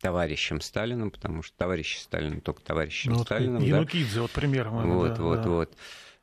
[0.00, 3.62] товарищем Сталином, потому что товарищ Сталин только товарищем ну, Сталином.
[3.62, 4.22] Янукидзе, да?
[4.22, 4.68] вот пример.
[4.68, 5.48] Вот, да, вот, да.
[5.48, 5.76] вот.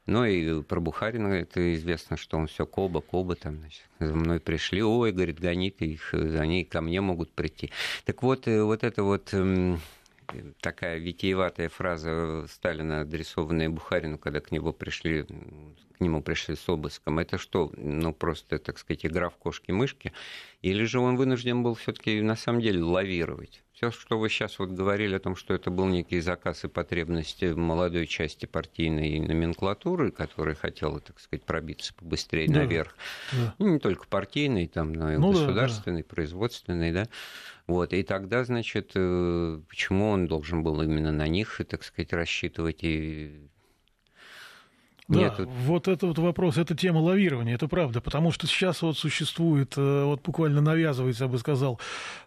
[0.07, 4.39] Ну и про Бухарина это известно, что он все Коба, Коба там, значит, за мной
[4.39, 7.71] пришли, ой, говорит, гони ты их, они ко мне могут прийти.
[8.05, 9.81] Так вот, э, вот это вот эм,
[10.61, 17.19] такая витиеватая фраза Сталина, адресованная Бухарину, когда к нему пришли, к нему пришли с обыском,
[17.19, 20.13] это что, ну, просто, так сказать, игра в кошки-мышки?
[20.61, 23.63] Или же он вынужден был все таки на самом деле лавировать?
[23.77, 27.45] Все, что вы сейчас вот говорили о том, что это был некий заказ и потребности
[27.45, 32.95] молодой части партийной номенклатуры, которая хотела, так сказать, пробиться побыстрее да, наверх,
[33.33, 33.53] да.
[33.59, 36.15] Ну, не только партийной, там, но и ну, государственной, да, да.
[36.15, 37.05] производственной, да,
[37.67, 42.79] вот, и тогда, значит, э, почему он должен был именно на них, так сказать, рассчитывать
[42.81, 43.47] и
[45.07, 45.39] Да, Нет.
[45.65, 50.03] вот это вот вопрос, это тема лавирования, это правда, потому что сейчас вот существует, э,
[50.03, 51.79] вот буквально навязывается, я бы сказал,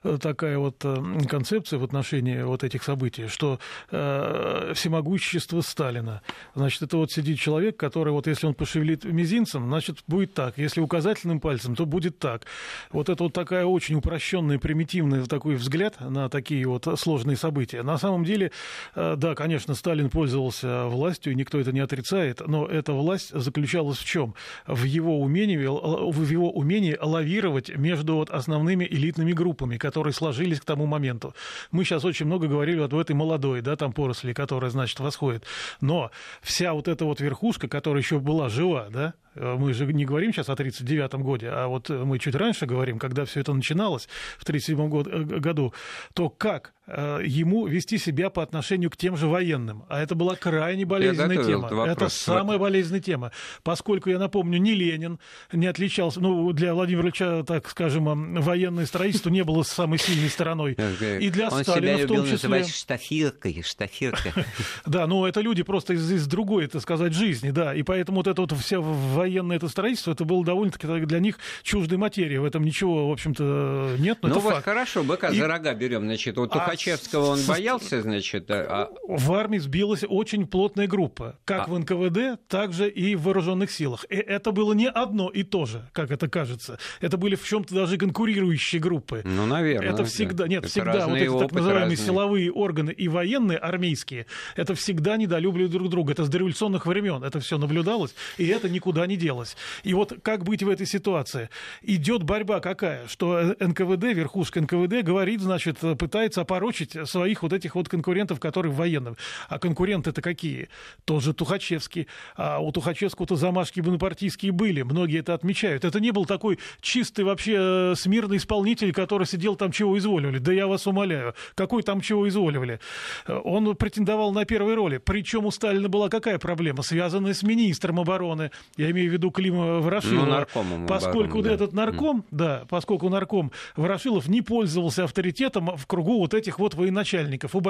[0.02, 0.96] э, такая вот э,
[1.28, 3.58] концепция в отношении вот этих событий, что
[3.90, 6.22] э, всемогущество Сталина.
[6.54, 10.80] Значит, это вот сидит человек, который вот если он пошевелит мизинцем, значит, будет так, если
[10.80, 12.46] указательным пальцем, то будет так.
[12.92, 17.82] Вот это вот такая очень упрощенная, примитивный такой взгляд на такие вот сложные события.
[17.82, 18.52] На самом деле,
[18.94, 24.04] э, да, конечно, Сталин пользовался властью, никто это не отрицает, но эта власть заключалась в
[24.04, 24.34] чем?
[24.66, 30.64] В его умении, в его умении лавировать между вот основными элитными группами, которые сложились к
[30.64, 31.34] тому моменту.
[31.70, 35.44] Мы сейчас очень много говорили вот в этой молодой, да, там поросли, которая, значит, восходит.
[35.80, 36.10] Но
[36.42, 40.48] вся вот эта вот верхушка, которая еще была жива, да, мы же не говорим сейчас
[40.48, 45.36] о 1939 году, а вот мы чуть раньше говорим, когда все это начиналось в 1937
[45.36, 45.72] э, году,
[46.14, 49.84] то как э, ему вести себя по отношению к тем же военным?
[49.88, 51.68] А это была крайне болезненная тема.
[51.68, 53.32] Это, это самая болезненная тема.
[53.62, 55.18] Поскольку, я напомню, ни Ленин
[55.52, 60.76] не отличался, ну, для Владимира Ильича, так скажем, военное строительство не было самой сильной стороной.
[61.20, 62.64] И для Он Сталина себя в том числе...
[62.64, 64.32] штафиркой, штафиркой.
[64.86, 67.74] Да, ну это люди просто из, из другой, так сказать, жизни, да.
[67.74, 71.98] И поэтому вот это вот вся военное это строительство, это было довольно-таки для них чуждой
[71.98, 72.36] материи.
[72.36, 74.18] В этом ничего, в общем-то, нет.
[74.22, 74.64] Но ну это вот факт.
[74.64, 75.38] хорошо, быка и...
[75.38, 76.02] за рога берем.
[76.02, 77.30] Значит, вот Тухачевского а...
[77.30, 78.50] он боялся, значит...
[78.50, 78.90] А...
[79.08, 81.38] В армии сбилась очень плотная группа.
[81.44, 81.70] Как а...
[81.70, 84.04] в НКВД, так же и в вооруженных силах.
[84.08, 86.78] И это было не одно и то же, как это кажется.
[87.00, 89.22] Это были в чем-то даже конкурирующие группы.
[89.24, 89.92] Ну, наверное.
[89.92, 92.06] Это всегда, нет, это всегда вот эти так называемые разные.
[92.06, 96.12] силовые органы и военные, армейские, это всегда недолюбливают друг друга.
[96.12, 99.56] Это с дореволюционных времен это все наблюдалось, и это никуда не делось.
[99.82, 101.48] И вот как быть в этой ситуации?
[101.82, 103.06] Идет борьба какая?
[103.08, 109.16] Что НКВД, верхушка НКВД говорит, значит, пытается опорочить своих вот этих вот конкурентов, которые военные.
[109.48, 110.68] А конкуренты-то какие?
[111.04, 112.06] Тоже Тухачевский.
[112.36, 114.82] А у Тухачевского-то замашки бонапартийские были.
[114.82, 115.84] Многие это отмечают.
[115.84, 120.38] Это не был такой чистый вообще э, смирный исполнитель, который сидел там чего изволивали.
[120.38, 121.34] Да я вас умоляю.
[121.54, 122.80] Какой там чего изволивали?
[123.26, 124.98] Он претендовал на первой роли.
[124.98, 126.82] Причем у Сталина была какая проблема?
[126.82, 128.50] Связанная с министром обороны.
[128.76, 130.24] Я имею в виду Клима Ворошилова.
[130.24, 131.52] Ну, наркомом поскольку да.
[131.52, 137.54] этот нарком, да, поскольку нарком Ворошилов не пользовался авторитетом в кругу вот этих вот военачальников,
[137.54, 137.60] у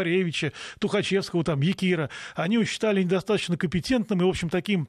[0.79, 4.89] Тухачевского, там, Якира, они его считали недостаточно компетентным и, в общем, таким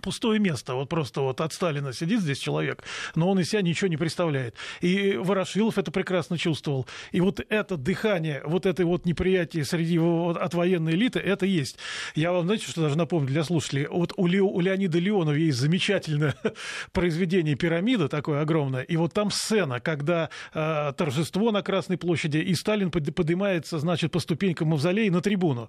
[0.00, 0.74] пустое место.
[0.74, 2.82] Вот просто вот от Сталина сидит здесь человек,
[3.14, 4.54] но он из себя ничего не представляет.
[4.80, 6.86] И Ворошилов это прекрасно чувствовал.
[7.10, 11.78] И вот это дыхание, вот это вот неприятие среди вот, от военной элиты, это есть.
[12.14, 13.86] Я вам, знаете, что даже напомню для слушателей?
[13.86, 16.34] Вот у, Лео, у Леонида Леонова есть замечательное
[16.92, 18.82] произведение «Пирамида» такое огромное.
[18.82, 24.20] И вот там сцена, когда э, торжество на Красной площади, и Сталин поднимается, значит, по
[24.20, 25.68] ступенькам мавзолея на трибуну.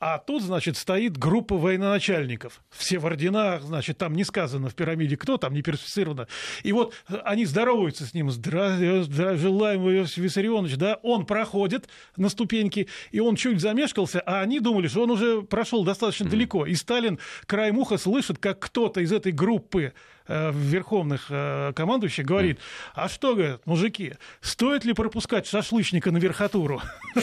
[0.00, 2.60] А тут, значит, стоит группа военачальников.
[2.70, 6.26] Все в орденах, местах, значит, там не сказано в пирамиде кто, там не персифицировано.
[6.62, 6.94] И вот
[7.24, 13.20] они здороваются с ним, здравия, здравия желаем, Иосиф Виссарионович, да, он проходит на ступеньки, и
[13.20, 16.30] он чуть замешкался, а они думали, что он уже прошел достаточно mm-hmm.
[16.30, 16.66] далеко.
[16.66, 19.92] И Сталин краем уха слышит, как кто-то из этой группы
[20.30, 22.60] э, верховных э, командующих говорит,
[22.94, 26.80] а что, говорят, мужики, стоит ли пропускать шашлычника на верхотуру?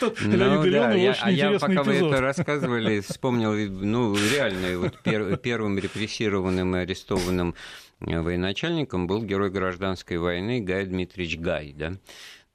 [0.00, 6.80] Ну да, а я пока вы это рассказывали, вспомнил, ну, реально, вот первым репрессированным и
[6.80, 7.54] арестованным
[8.00, 11.94] э, военачальником был герой гражданской войны Гай Дмитриевич Гай, да,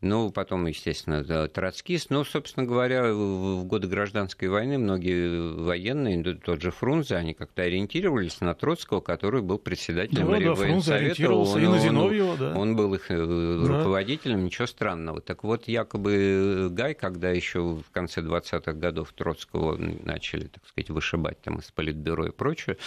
[0.02, 2.10] ну, потом, естественно, троцкист.
[2.10, 8.40] Ну, собственно говоря, в годы гражданской войны многие военные, тот же Фрунзе, они как-то ориентировались
[8.40, 11.34] на Троцкого, который был председателем да, да, военсовета.
[11.34, 12.54] Он, и на Зиновьева, да.
[12.56, 14.44] он был их э, руководителем, да.
[14.44, 15.20] ничего странного.
[15.20, 21.42] Так вот, якобы Гай, когда еще в конце 20-х годов Троцкого начали, так сказать, вышибать
[21.42, 22.78] там из политбюро и прочее,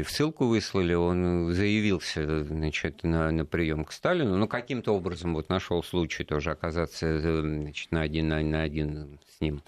[0.00, 5.50] в ссылку выслали, он заявился значит, на, на прием к Сталину, но каким-то образом вот
[5.50, 9.62] нашел случай тоже оказаться значит, на, один, на, на один с ним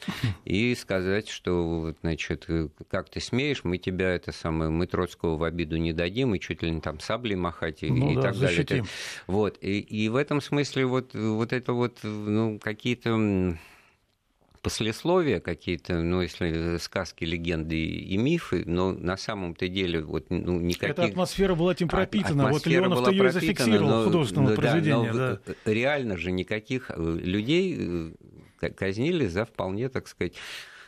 [0.44, 2.48] и сказать, что значит,
[2.88, 6.62] как ты смеешь, мы тебя это самое, мы Троцкого в обиду не дадим, и чуть
[6.62, 8.66] ли не там саблей махать и, ну, и да, так защитим.
[8.66, 8.84] далее.
[9.26, 9.58] Вот.
[9.60, 13.58] И, и в этом смысле вот, вот это вот ну, какие-то
[14.64, 20.90] послесловия какие-то, ну, если сказки, легенды и мифы, но на самом-то деле вот ну, никаких...
[20.90, 25.12] Эта атмосфера была этим пропитана, вот Леонов-то ее зафиксировал но, художественного ну, произведения.
[25.12, 25.72] Да, но да.
[25.72, 27.76] реально же никаких э, людей
[28.58, 30.34] э, казнили за вполне, так сказать,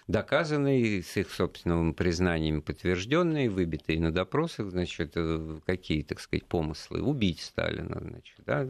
[0.09, 7.03] доказанные, с их собственным признанием подтвержденные, выбитые на допросах, значит, э, какие, так сказать, помыслы
[7.03, 8.69] убить Сталина, значит, да,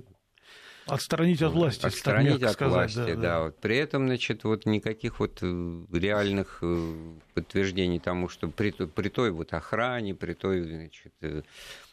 [0.87, 1.85] Отстранить от власти.
[1.85, 3.07] Отстранить от сказать, власти, да.
[3.07, 3.21] да.
[3.21, 3.41] да.
[3.43, 6.95] Вот при этом, значит, вот никаких вот э, реальных э,
[7.35, 11.43] подтверждений тому, что при, при той вот охране, при той, значит, э,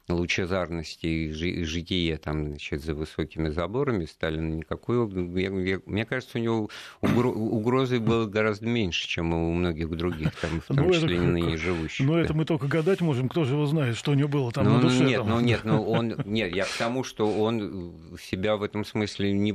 [0.10, 5.08] лучезарности и жития там, значит, за высокими заборами Сталина никакой...
[5.08, 6.70] Мне кажется, у него
[7.02, 11.58] угрозы было гораздо меньше, чем у многих других, там, в том ну, числе это, ныне
[11.58, 12.06] живущих.
[12.06, 12.22] Но да.
[12.22, 14.76] это мы только гадать можем, кто же его знает, что у него было там ну,
[14.76, 15.04] на душе.
[15.04, 15.30] Нет, там.
[15.30, 16.16] ну нет, ну он...
[16.26, 19.52] Нет, я к тому, что он себя в этом смысле не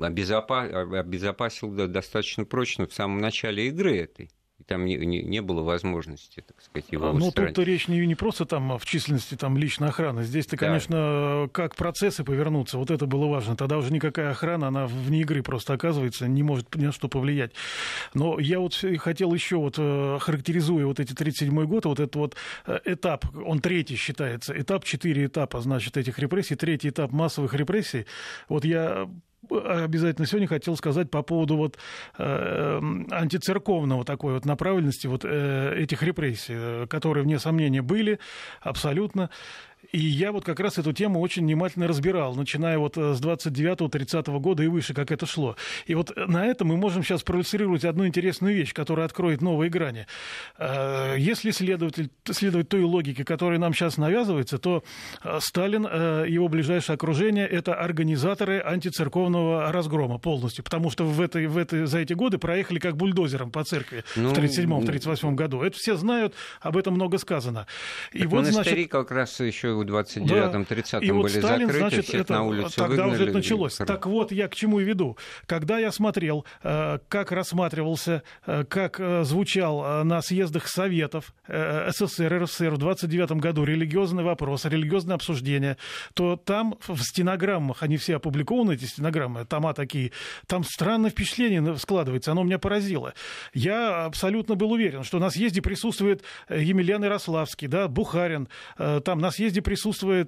[0.00, 4.30] обезопасил достаточно прочно в самом начале игры этой
[4.66, 8.14] там не, не, не было возможности, так сказать, его а, Ну, тут речь не, не
[8.14, 10.22] просто там в численности там, личной охраны.
[10.22, 11.48] Здесь-то, конечно, да.
[11.52, 13.56] как процессы повернуться, вот это было важно.
[13.56, 17.52] Тогда уже никакая охрана, она вне игры просто оказывается, не может ни на что повлиять.
[18.14, 22.36] Но я вот хотел еще, вот э, характеризуя вот эти 37 год, вот этот вот
[22.66, 28.06] э, этап, он третий считается, этап, четыре этапа, значит, этих репрессий, третий этап массовых репрессий.
[28.48, 29.08] Вот я
[29.50, 31.78] обязательно сегодня хотел сказать по поводу вот
[32.18, 38.18] э, антицерковного такой вот направленности вот э, этих репрессий, э, которые, вне сомнения, были
[38.60, 39.30] абсолютно.
[39.92, 44.38] И я вот как раз эту тему очень внимательно разбирал, начиная вот э, с 29-30
[44.40, 45.54] года и выше, как это шло.
[45.84, 50.06] И вот на этом мы можем сейчас проиллюстрировать одну интересную вещь, которая откроет новые грани.
[50.56, 54.82] Э, если следователь, следовать той логике, которая нам сейчас навязывается, то
[55.22, 61.46] э, Сталин и его ближайшее окружение– это организаторы антицерковного разгрома полностью, потому что в этой,
[61.48, 65.60] в этой, за эти годы проехали как бульдозером по церкви ну, в 1937-1938 году.
[65.60, 67.66] Это все знают, об этом много сказано.
[68.12, 71.14] И вот, значит, как раз еще в 29-м, 30-м да.
[71.14, 73.12] были Сталин, закрыты, значит, всех это, на улицу Тогда выгнали.
[73.14, 73.80] уже это началось.
[73.80, 73.84] И...
[73.84, 75.16] Так вот, я к чему и веду.
[75.46, 82.70] Когда я смотрел, э, как рассматривался, э, как э, звучал на съездах Советов СССР, РСФСР
[82.70, 85.76] в 29 году религиозный вопрос, религиозное обсуждение,
[86.14, 90.12] то там в стенограммах, они все опубликованы, эти стенограммы, тома такие,
[90.46, 93.14] там странное впечатление складывается, оно меня поразило.
[93.54, 99.62] Я абсолютно был уверен, что на съезде присутствует Емельян Ярославский, да, Бухарин, там на съезде
[99.62, 99.71] присутствует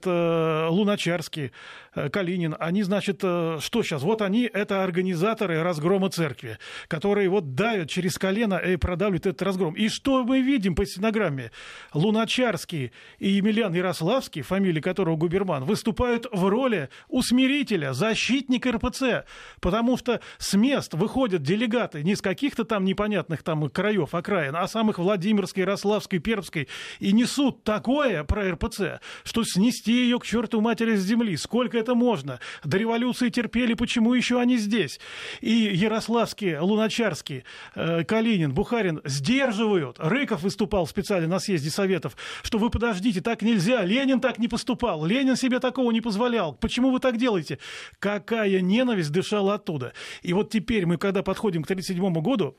[0.06, 1.52] э, Луначарский,
[1.94, 2.56] э, Калинин.
[2.58, 4.02] Они, значит, э, что сейчас?
[4.02, 9.74] Вот они, это организаторы разгрома церкви, которые вот давят через колено и продавливают этот разгром.
[9.74, 11.50] И что мы видим по стенограмме?
[11.92, 19.24] Луначарский и Емельян Ярославский, фамилии которого Губерман, выступают в роли усмирителя, защитника РПЦ,
[19.60, 24.66] потому что с мест выходят делегаты не из каких-то там непонятных там краев, окраин, а
[24.68, 26.68] самых Владимирской, Ярославской, Пермской,
[27.00, 29.00] и несут такое про РПЦ,
[29.34, 31.36] что снести ее к черту матери с земли.
[31.36, 32.38] Сколько это можно?
[32.62, 35.00] До революции терпели, почему еще они здесь?
[35.40, 37.42] И Ярославский, Луначарский,
[37.74, 39.96] э, Калинин, Бухарин сдерживают.
[39.98, 43.84] Рыков выступал специально на съезде Советов, что вы подождите, так нельзя.
[43.84, 45.04] Ленин так не поступал.
[45.04, 46.52] Ленин себе такого не позволял.
[46.52, 47.58] Почему вы так делаете?
[47.98, 49.94] Какая ненависть дышала оттуда.
[50.22, 52.56] И вот теперь мы, когда подходим к 1937 году,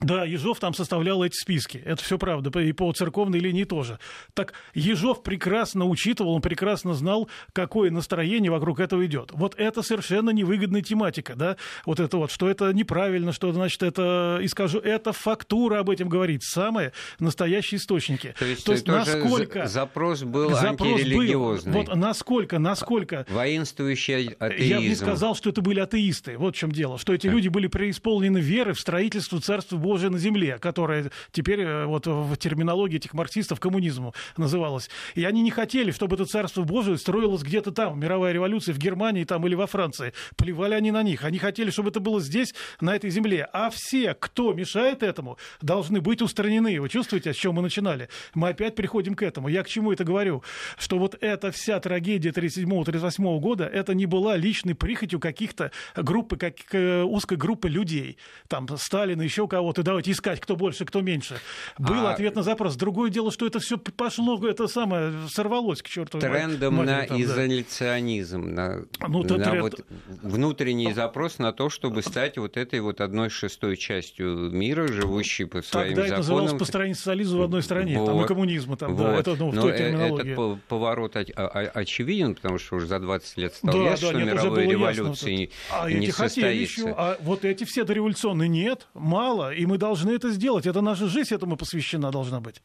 [0.00, 1.80] да, Ежов там составлял эти списки.
[1.84, 2.56] Это все правда.
[2.60, 3.98] И по церковной линии тоже.
[4.34, 9.30] Так Ежов прекрасно учитывал, он прекрасно знал, какое настроение вокруг этого идет.
[9.32, 11.56] Вот это совершенно невыгодная тематика, да?
[11.86, 16.08] Вот это вот, что это неправильно, что значит это, и скажу, это фактура об этом
[16.08, 16.42] говорит.
[16.42, 18.34] Самые настоящие источники.
[18.38, 19.66] То есть, То есть насколько...
[19.66, 21.72] Запрос был запрос антирелигиозный.
[21.72, 23.26] Был, вот насколько, насколько...
[23.30, 24.70] Воинствующий атеизм.
[24.70, 26.36] Я бы не сказал, что это были атеисты.
[26.36, 26.98] Вот в чем дело.
[26.98, 31.84] Что эти люди были преисполнены веры в строительство Царства Божия на земле, которая теперь э,
[31.84, 34.88] вот в терминологии этих марксистов коммунизму называлась.
[35.14, 39.24] И они не хотели, чтобы это царство Божие строилось где-то там, мировая революция в Германии
[39.24, 40.14] там или во Франции.
[40.36, 41.22] Плевали они на них.
[41.22, 43.46] Они хотели, чтобы это было здесь, на этой земле.
[43.52, 46.80] А все, кто мешает этому, должны быть устранены.
[46.80, 48.08] Вы чувствуете, с чем мы начинали?
[48.32, 49.48] Мы опять приходим к этому.
[49.48, 50.42] Я к чему это говорю?
[50.78, 56.54] Что вот эта вся трагедия 37-38 года, это не была личной прихотью каких-то группы, как
[56.72, 58.16] э, узкой группы людей.
[58.48, 61.36] Там Сталина, еще кого-то вот и давайте искать, кто больше, кто меньше.
[61.78, 62.12] Был а...
[62.12, 62.76] ответ на запрос.
[62.76, 66.18] Другое дело, что это все пошло, это самое, сорвалось к черту.
[66.20, 68.80] Трендом матери, на там, изоляционизм, да.
[69.00, 69.62] на, ну, на тренд...
[69.62, 69.80] вот
[70.22, 75.62] внутренний запрос на то, чтобы стать вот этой вот одной шестой частью мира, живущей по
[75.62, 76.06] своим Тогда законам.
[76.06, 78.06] это называлось построение социализма в одной стране, вот.
[78.06, 79.06] там и коммунизма, там, вот.
[79.06, 80.32] да, это ну, в Но той э, терминологии.
[80.32, 84.34] Этот поворот очевиден, потому что уже за 20 лет стало да, ясно, да, что нет,
[84.34, 86.80] мировой революции ясно, а не состоится.
[86.80, 90.66] Еще, а вот эти все дореволюционные нет, мало, и мы должны это сделать.
[90.66, 92.62] Это наша жизнь этому посвящена должна быть.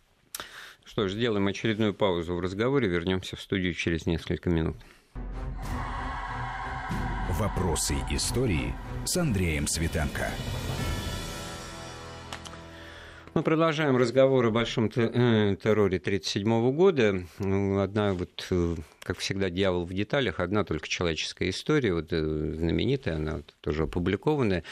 [0.85, 2.87] Что ж, сделаем очередную паузу в разговоре.
[2.87, 4.77] Вернемся в студию через несколько минут.
[7.39, 8.73] Вопросы истории
[9.05, 10.31] с Андреем Светенко.
[13.39, 17.23] Мы продолжаем разговор о большом э, терроре 1937 года.
[17.39, 22.17] Ну, одна вот, э, как всегда, дьявол в деталях, одна только человеческая история, вот э,
[22.57, 24.65] знаменитая, она тоже опубликованная.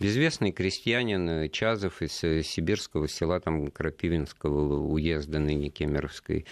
[0.00, 2.12] Безвестный крестьянин Чазов из
[2.46, 6.46] сибирского села там, Крапивинского уезда, ныне Кемеровской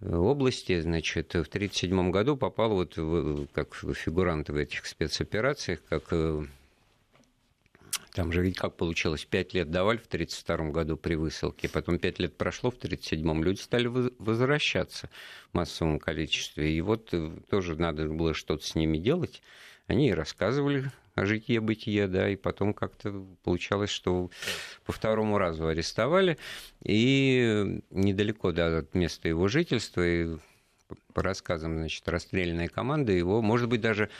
[0.00, 6.12] области, значит, в 1937 году попал вот в, как фигурант в этих спецоперациях, как
[8.16, 12.18] там же ведь как получилось, пять лет давали в 1932 году при высылке, потом пять
[12.18, 15.10] лет прошло в 1937-м, люди стали возвращаться
[15.52, 16.72] в массовом количестве.
[16.72, 19.42] И вот э, тоже надо было что-то с ними делать.
[19.86, 23.12] Они и рассказывали о житье-бытие, да, и потом как-то
[23.44, 24.30] получалось, что
[24.86, 26.38] по второму разу арестовали,
[26.82, 30.38] и недалеко да, от места его жительства, и
[31.16, 34.10] по рассказам, значит, расстрельная команда его, может быть, даже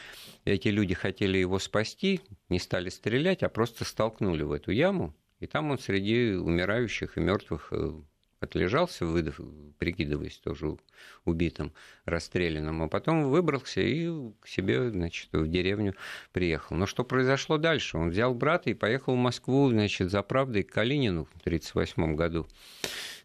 [0.46, 5.46] эти люди хотели его спасти, не стали стрелять, а просто столкнули в эту яму, и
[5.46, 8.00] там он среди умирающих и мертвых э,
[8.40, 9.40] отлежался, выдав,
[9.78, 10.76] прикидываясь тоже
[11.24, 11.72] убитым,
[12.04, 14.08] расстрелянным, а потом выбрался и
[14.40, 15.94] к себе, значит, в деревню
[16.32, 16.76] приехал.
[16.76, 17.98] Но что произошло дальше?
[17.98, 22.46] Он взял брата и поехал в Москву, значит, за правдой к Калинину в 1938 году.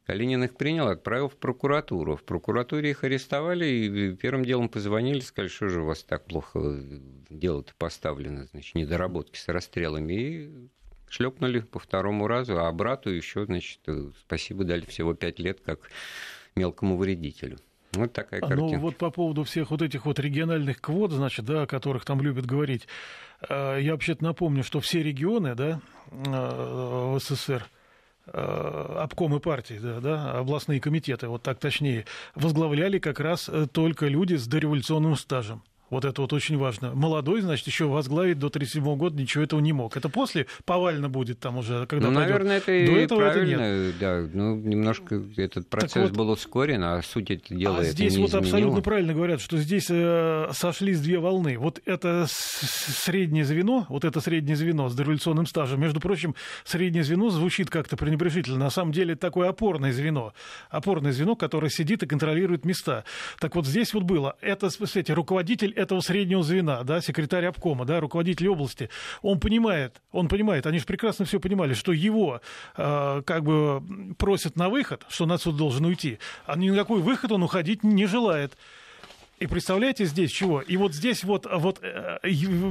[0.06, 2.16] Калинин их принял, отправил в прокуратуру.
[2.16, 6.60] В прокуратуре их арестовали и первым делом позвонили, сказали, что же у вас так плохо
[7.30, 10.14] дело-то поставлено, значит, недоработки с расстрелами.
[10.14, 10.70] И
[11.12, 13.80] шлепнули по второму разу, а брату еще, значит,
[14.20, 15.90] спасибо дали всего пять лет как
[16.56, 17.60] мелкому вредителю.
[17.94, 18.62] Вот такая картина.
[18.62, 22.22] Ну, вот по поводу всех вот этих вот региональных квот, значит, да, о которых там
[22.22, 22.88] любят говорить,
[23.50, 25.82] э, я вообще-то напомню, что все регионы, да,
[26.12, 27.68] э, в СССР,
[28.28, 32.06] Э, обкомы партий, да, да, областные комитеты, вот так точнее,
[32.36, 35.64] возглавляли как раз э, только люди с дореволюционным стажем.
[35.92, 36.96] Вот это вот очень важно.
[36.96, 39.96] Молодой, значит, еще возглавить до 37 года ничего этого не мог.
[39.98, 43.86] Это после повально будет там уже, когда Ну, наверное, это до и этого правильно, это
[43.88, 43.96] нет.
[44.00, 44.28] да.
[44.34, 48.22] Ну, немножко этот процесс вот, был ускорен, а суть это дела а это здесь не
[48.22, 48.48] вот изменило.
[48.48, 51.58] абсолютно правильно говорят, что здесь э, сошлись две волны.
[51.58, 57.30] Вот это среднее звено, вот это среднее звено с дореволюционным стажем, между прочим, среднее звено
[57.30, 58.58] звучит как-то пренебрежительно.
[58.58, 60.34] На самом деле это такое опорное звено.
[60.70, 63.04] Опорное звено, которое сидит и контролирует места.
[63.42, 64.38] Так вот здесь вот было.
[64.40, 68.90] Это, смотрите, руководитель этого среднего звена, да, секретарь обкома, да, руководитель области,
[69.22, 72.42] он понимает, он понимает, они же прекрасно все понимали, что его
[72.78, 73.84] э, как бы
[74.18, 77.84] просят на выход, что он отсюда должен уйти, а ни на какой выход он уходить
[77.84, 78.58] не желает.
[79.42, 80.62] И представляете здесь чего?
[80.62, 82.20] И вот здесь вот, вот э,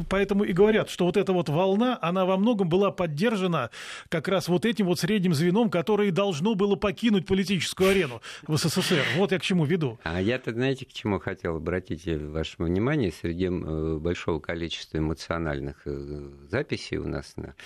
[0.08, 3.70] поэтому и говорят, что вот эта вот волна, она во многом была поддержана
[4.08, 9.04] как раз вот этим вот средним звеном, которое должно было покинуть политическую арену в СССР.
[9.16, 9.98] Вот я к чему веду.
[10.04, 16.30] А я-то, знаете, к чему хотел обратить ваше внимание среди э, большого количества эмоциональных э,
[16.50, 17.56] записей у нас на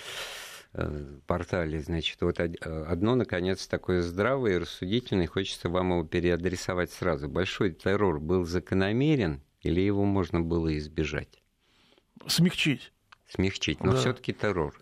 [1.27, 2.47] портале, значит, вот э,
[2.87, 7.27] одно, наконец, такое здравое и рассудительное, хочется вам его переадресовать сразу.
[7.27, 11.41] Большой террор был закономерен или его можно было избежать?
[12.27, 12.91] Смягчить.
[13.27, 13.97] Смягчить, но да.
[13.97, 14.79] все-таки террор.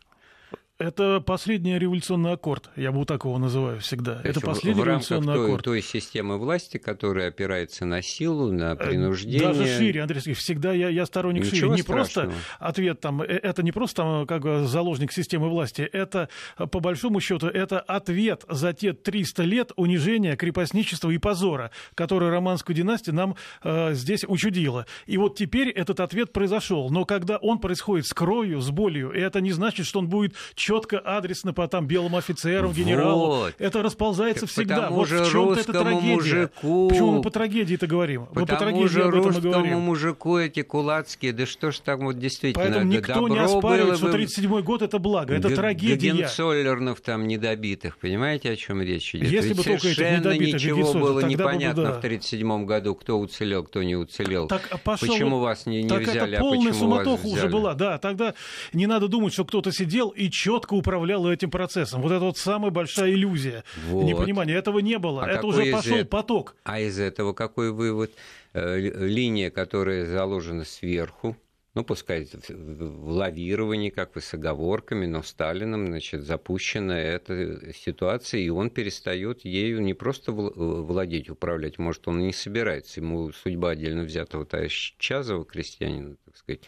[0.79, 4.15] Это последний революционный аккорд, я бы так его называю всегда.
[4.15, 5.63] То это последний в революционный той, аккорд.
[5.63, 9.39] той системы власти, которая опирается на силу, на э, принуждение.
[9.39, 11.69] Даже шире, Андрей Сергеевич, всегда я, я сторонник Ничего шире.
[11.69, 12.25] Не страшного.
[12.25, 17.19] просто ответ там, э, это не просто там, как заложник системы власти, это по большому
[17.19, 23.35] счету это ответ за те 300 лет унижения, крепостничества и позора, который романскую династию нам
[23.63, 24.87] э, здесь учудила.
[25.05, 26.89] И вот теперь этот ответ произошел.
[26.89, 30.97] Но когда он происходит с кровью, с болью, это не значит, что он будет четко
[30.99, 33.27] адресно по там белым офицерам, генералу.
[33.27, 33.55] Вот.
[33.59, 34.89] Это расползается так всегда.
[34.89, 36.13] Вот в чем-то это трагедия.
[36.13, 38.27] Мужику, Почему мы по трагедии это говорим?
[38.27, 39.79] Потому мы по трагедии же об этом и говорим.
[39.79, 42.63] мужику эти кулацкие, да что ж там вот действительно.
[42.63, 46.13] Поэтому никто не оспаривает, что 37-й год это благо, это трагедия.
[46.13, 49.29] Гагенцоллернов там недобитых, понимаете, о чем речь идет?
[49.29, 51.97] Если Ведь бы только совершенно ничего было непонятно бы, да.
[51.97, 54.47] в 37 году, кто уцелел, кто не уцелел.
[54.47, 57.73] Так, а пошел, почему вас не, не так взяли, это а почему суматоха уже была,
[57.73, 57.97] да.
[57.97, 58.33] Тогда
[58.71, 62.01] не надо думать, что кто-то сидел и четко управлял этим процессом.
[62.01, 63.63] Вот это вот самая большая иллюзия.
[63.89, 64.05] Вот.
[64.05, 64.57] Непонимание.
[64.57, 65.23] Этого не было.
[65.23, 66.05] А это уже пошел это...
[66.05, 66.55] поток.
[66.63, 68.11] А из этого какой вывод?
[68.53, 71.35] Э, линия, которая заложена сверху,
[71.73, 78.49] ну, пускай в лавировании, как бы с оговорками, но Сталином, значит, запущена эта ситуация, и
[78.49, 84.45] он перестает ею не просто владеть, управлять, может, он не собирается, ему судьба отдельно взятого
[84.45, 86.61] товарища Чазова, крестьянина, так сказать,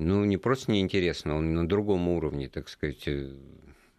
[0.00, 3.06] ну, не просто неинтересно, он на другом уровне, так сказать,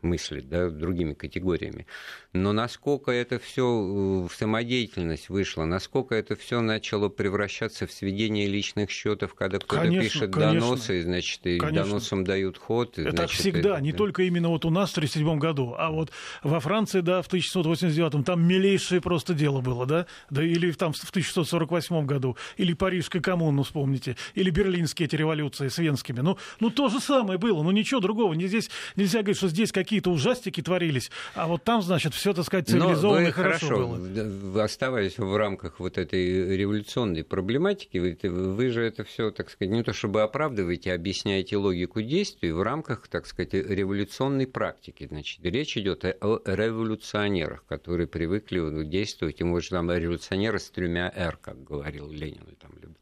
[0.04, 1.86] мыслить да, другими категориями.
[2.34, 8.47] Но насколько это все э, в самодеятельность вышло, насколько это все начало превращаться в сведение
[8.47, 10.60] личных счетов, когда кто-то конечно, пишет конечно.
[10.60, 11.84] доносы, значит, и конечно.
[11.84, 12.97] доносам дают ход.
[12.97, 13.97] Это значит, всегда, и, не да.
[13.97, 16.12] только именно вот у нас в 1937 году, а вот
[16.43, 21.10] во Франции, да, в 1689 там милейшее просто дело было, да, да или там в
[21.10, 26.22] 1648 году, или Парижская коммуна, вспомните, или берлинские эти революции с венскими.
[26.22, 28.34] Ну, ну то же самое было, ну ничего другого.
[28.34, 32.34] Не здесь, нельзя говорить, что здесь какие какие-то ужастики творились, а вот там, значит, все,
[32.34, 34.64] так сказать, цивилизованно и хорошо, хорошо было.
[34.64, 39.84] Оставаясь в рамках вот этой революционной проблематики, вы, вы же это все, так сказать, не
[39.84, 45.08] то чтобы оправдываете, а объясняете логику действий в рамках, так сказать, революционной практики.
[45.12, 51.38] Значит, речь идет о революционерах, которые привыкли действовать, и, может, там революционеры с тремя «Р»,
[51.42, 52.96] как говорил Ленин, там любил.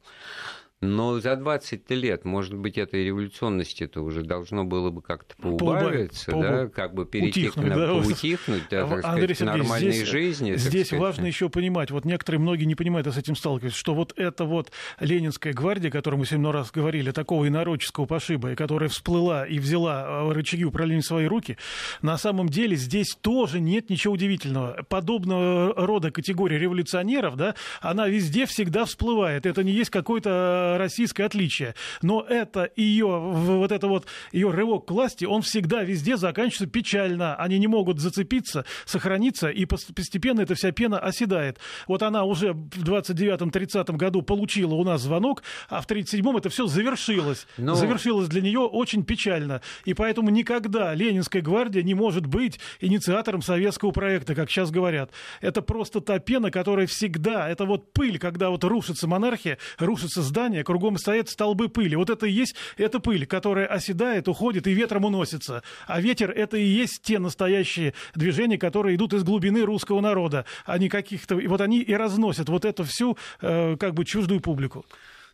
[0.82, 6.52] Но за 20 лет, может быть, этой революционности-то уже должно было бы как-то поубавиться, Поубав...
[6.52, 10.08] да, как бы перейти утихнуть, к, да, поутихнуть, да, так Андрей сказать, Сергеевич, нормальной здесь,
[10.08, 10.56] жизни.
[10.56, 11.02] Здесь сказать.
[11.02, 14.46] важно еще понимать, вот некоторые, многие не понимают, а с этим сталкиваются, что вот эта
[14.46, 14.72] вот
[15.02, 19.60] Ленинская гвардия, о которой мы сегодня раз говорили, такого инородческого пошиба, и которая всплыла и
[19.60, 21.58] взяла а, рычаги управления в свои руки,
[22.02, 24.86] на самом деле здесь тоже нет ничего удивительного.
[24.88, 29.46] Подобного рода категория революционеров, да, она везде всегда всплывает.
[29.46, 31.76] Это не есть какой-то российское отличие.
[32.02, 37.36] Но это ее, вот это вот ее рывок к власти, он всегда везде заканчивается печально.
[37.36, 41.60] Они не могут зацепиться, сохраниться, и постепенно эта вся пена оседает.
[41.88, 46.68] Вот она уже в 29-30 году получила у нас звонок, а в 37-м это все
[46.68, 47.48] завершилось.
[47.58, 47.76] Но...
[47.76, 49.62] Завершилось для нее очень печально.
[49.86, 55.12] И поэтому никогда Ленинская гвардия не может быть инициатором советского проекта, как сейчас говорят.
[55.42, 60.59] Это просто та пена, которая всегда, это вот пыль, когда вот рушится монархия, рушится здание,
[60.60, 61.96] здания, кругом стоят столбы пыли.
[61.96, 65.64] Вот это и есть эта пыль, которая оседает, уходит и ветром уносится.
[65.88, 70.78] А ветер— это и есть те настоящие движения, которые идут из глубины русского народа, а
[70.78, 71.36] не каких-то...
[71.36, 74.86] Вот они и разносят вот эту всю э, как бы чуждую публику.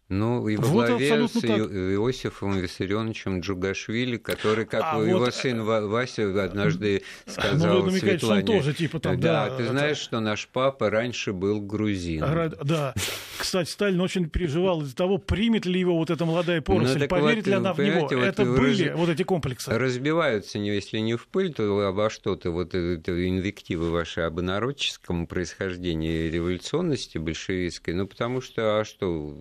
[0.08, 1.50] Ну, и во вот главе с так.
[1.50, 5.34] Иосифом Виссарионовичем Джугашвили, который, как а его вот...
[5.34, 8.42] сын Вася однажды ну, сказал ну, Светлане...
[8.42, 12.24] он тоже типа там, да, да, ты знаешь, что наш папа раньше был грузин.
[12.62, 12.94] Да.
[13.38, 17.08] Кстати, Сталин очень переживал из-за того, примет ли его вот эта молодая ну, поросль, ну,
[17.08, 18.02] поверит вот, ли она в него.
[18.02, 18.98] Вот Это были раз...
[18.98, 19.72] вот эти комплексы.
[19.72, 22.52] Разбиваются, если не в пыль, то во что-то.
[22.52, 27.94] Вот это инвективы ваши об инородческом происхождении революционности большевистской.
[27.94, 29.36] Ну, потому что, а что,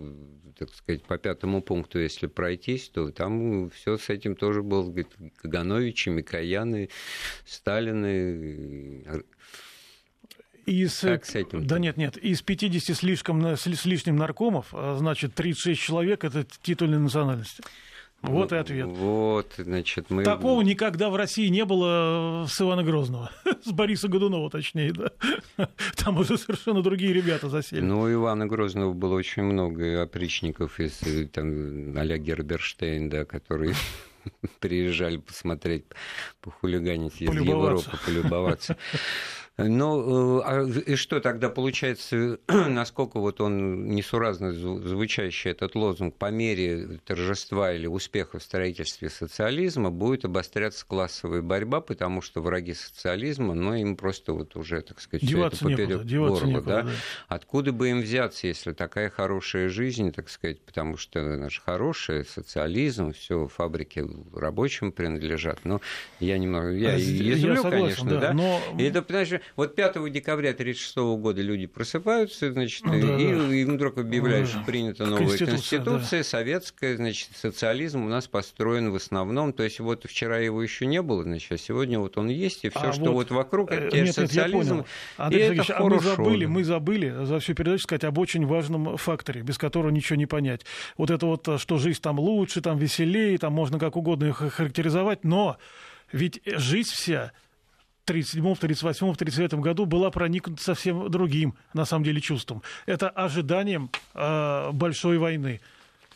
[0.57, 5.09] так сказать, по пятому пункту, если пройтись, то там все с этим тоже было, говорит,
[5.41, 6.89] Кагановичи, Микояны,
[7.45, 9.23] Сталины,
[10.65, 11.65] из, как с этим?
[11.65, 12.17] Да нет, нет.
[12.17, 17.63] Из 50 слишком, с лишним наркомов, а, значит, 36 человек– это титульной национальности.
[18.21, 18.87] Вот и ответ.
[18.87, 20.23] Вот, значит, мы...
[20.23, 23.31] Такого никогда в России не было с Ивана Грозного.
[23.63, 25.11] С Бориса Годунова, точнее, да.
[25.95, 27.81] Там уже совершенно другие ребята засели.
[27.81, 33.75] Ну, у Ивана Грозного было очень много опричников из э, там, а Герберштейн, да, которые
[34.59, 35.85] приезжали посмотреть,
[36.41, 38.77] похулиганить из Европы, полюбоваться.
[39.57, 46.29] Ну, э, а и что тогда получается, насколько вот он несуразно звучащий этот лозунг по
[46.29, 53.53] мере торжества или успеха в строительстве социализма будет обостряться классовая борьба, потому что враги социализма,
[53.53, 56.81] ну, им просто вот уже, так сказать, деваться все это поперек горла, некуда, да?
[56.81, 56.91] да?
[57.29, 63.13] Откуда бы им взяться, если такая хорошая жизнь, так сказать, потому что наш хороший социализм,
[63.13, 65.63] все фабрики рабочим принадлежат.
[65.63, 65.79] Но
[66.19, 68.19] я немного, я, я согласен, конечно, да.
[68.19, 68.33] да?
[68.33, 68.61] Но...
[68.77, 73.55] И это, понимаешь, вот 5 декабря 1936 года люди просыпаются, значит, ну, да, и, да.
[73.55, 76.23] и вдруг объявляют, что принята новая конституция, конституция да.
[76.23, 79.53] советская, значит, социализм у нас построен в основном.
[79.53, 82.69] То есть вот вчера его еще не было, значит, а сегодня вот он есть, и
[82.69, 84.77] все, а что вот, вот вокруг, это э, нет, социализм.
[84.77, 84.85] Нет,
[85.17, 88.97] Андрей и это а мы забыли, мы забыли за всю передачу сказать об очень важном
[88.97, 90.65] факторе, без которого ничего не понять.
[90.97, 95.23] Вот это вот, что жизнь там лучше, там веселее, там можно как угодно их характеризовать,
[95.23, 95.57] но
[96.11, 97.31] ведь жизнь вся
[98.05, 102.61] 37-м, 38-м, 39-м году была проникнута совсем другим, на самом деле, чувством.
[102.85, 105.61] Это ожиданием э, большой войны.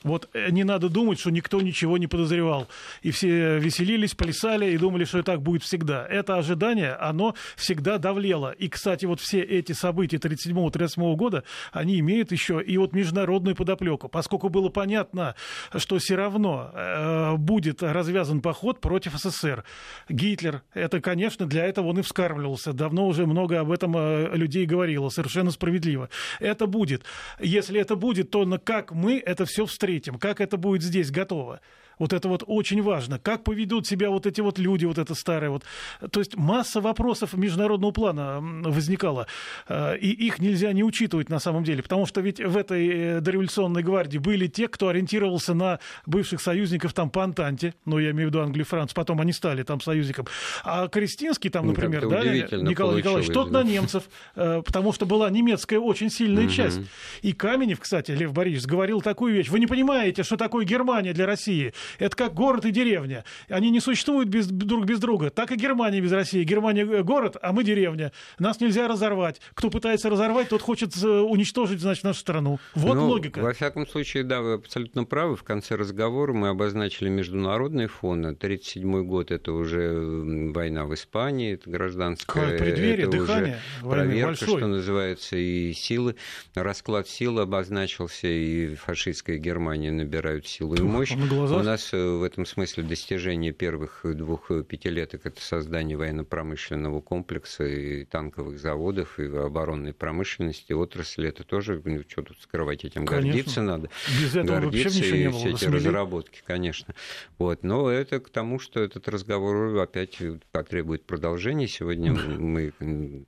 [0.04, 2.68] Вот э, не надо думать, что никто ничего не подозревал.
[3.02, 6.06] И все веселились, плясали и думали, что и так будет всегда.
[6.08, 8.52] Это ожидание, оно всегда давлело.
[8.52, 14.08] И, кстати, вот все эти события 1937-1938 года, они имеют еще и вот международную подоплеку.
[14.08, 15.36] Поскольку было понятно,
[15.76, 19.64] что все равно э, будет развязан поход против СССР.
[20.08, 22.74] Гитлер, это, конечно, для этого он и вскармливался.
[22.74, 26.10] Давно уже много об этом э, людей говорило, совершенно справедливо.
[26.40, 27.04] Это будет.
[27.40, 29.89] Если это будет, то на как мы это все встретим?
[29.90, 30.20] Третьем.
[30.20, 31.62] Как это будет здесь готово?
[32.00, 33.20] Вот это вот очень важно.
[33.20, 35.64] Как поведут себя вот эти вот люди, вот это старое вот.
[36.12, 39.28] То есть масса вопросов международного плана возникала.
[39.68, 41.84] Э, и их нельзя не учитывать на самом деле.
[41.84, 46.94] Потому что ведь в этой э, дореволюционной гвардии были те, кто ориентировался на бывших союзников
[46.94, 47.74] там по Антанте.
[47.86, 48.96] Ну, я имею в виду Англию и Францию.
[48.96, 50.28] Потом они стали там союзником.
[50.64, 54.04] А Крестинский там, ну, например, да, Николай Николаевич, тот на немцев.
[54.36, 56.54] Э, потому что была немецкая очень сильная угу.
[56.54, 56.80] часть.
[57.22, 59.50] И Каменев, кстати, Лев Борисович, говорил такую вещь.
[59.50, 61.74] Вы не понимаете, что такое Германия для России.
[61.98, 63.24] Это как город и деревня.
[63.50, 65.30] Они не существуют без, друг без друга.
[65.30, 66.44] Так и Германия без России.
[66.44, 68.12] Германия город, а мы деревня.
[68.38, 69.42] Нас нельзя разорвать.
[69.54, 72.60] Кто пытается разорвать, тот хочет э, уничтожить, значит, нашу страну.
[72.76, 73.40] Вот ну, логика.
[73.40, 75.36] Во всяком случае, да, вы абсолютно правы.
[75.36, 78.20] В конце разговора мы обозначили международный фон.
[78.20, 82.58] 1937 год– это уже война в Испании, это гражданская.
[82.58, 83.60] Преддверие, это дыхание.
[83.82, 84.58] Уже проверка, большой.
[84.58, 86.16] что называется, и силы.
[86.56, 91.12] Расклад сил обозначился, и фашистская Германия набирают силу и мощь.
[91.12, 98.06] У нас э, в этом смысле достижение первых двух пятилеток– это создание военно-промышленного комплекса и
[98.06, 101.30] танковых заводов, и оборонной промышленности, отрасли.
[101.30, 103.32] Это тоже, ну, что тут скрывать, этим конечно.
[103.32, 103.90] гордиться надо.
[104.22, 105.40] Без этого гордиться вообще ничего не было.
[105.40, 106.96] Все эти разработки, конечно.
[107.38, 107.64] Вот.
[107.64, 110.18] Но это к тому, что этот разговор опять
[110.52, 111.68] потребует продолжения.
[111.68, 112.74] Сегодня мы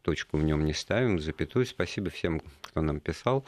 [0.02, 1.66] точку в нем не ставим, запятую.
[1.66, 3.46] Спасибо всем, кто нам писал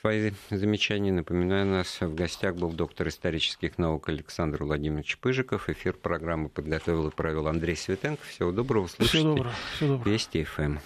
[0.00, 1.12] свои замечания.
[1.12, 5.68] Напоминаю, у нас в гостях был доктор исторических наук Александр Владимирович Пыжиков.
[5.68, 8.22] Эфир программы подготовил и провел Андрей Светенко.
[8.26, 8.86] Всего доброго.
[8.86, 9.18] Слушайте.
[9.18, 9.54] Всего доброго.
[9.76, 10.12] Всего доброго.
[10.12, 10.76] Вести ФМ.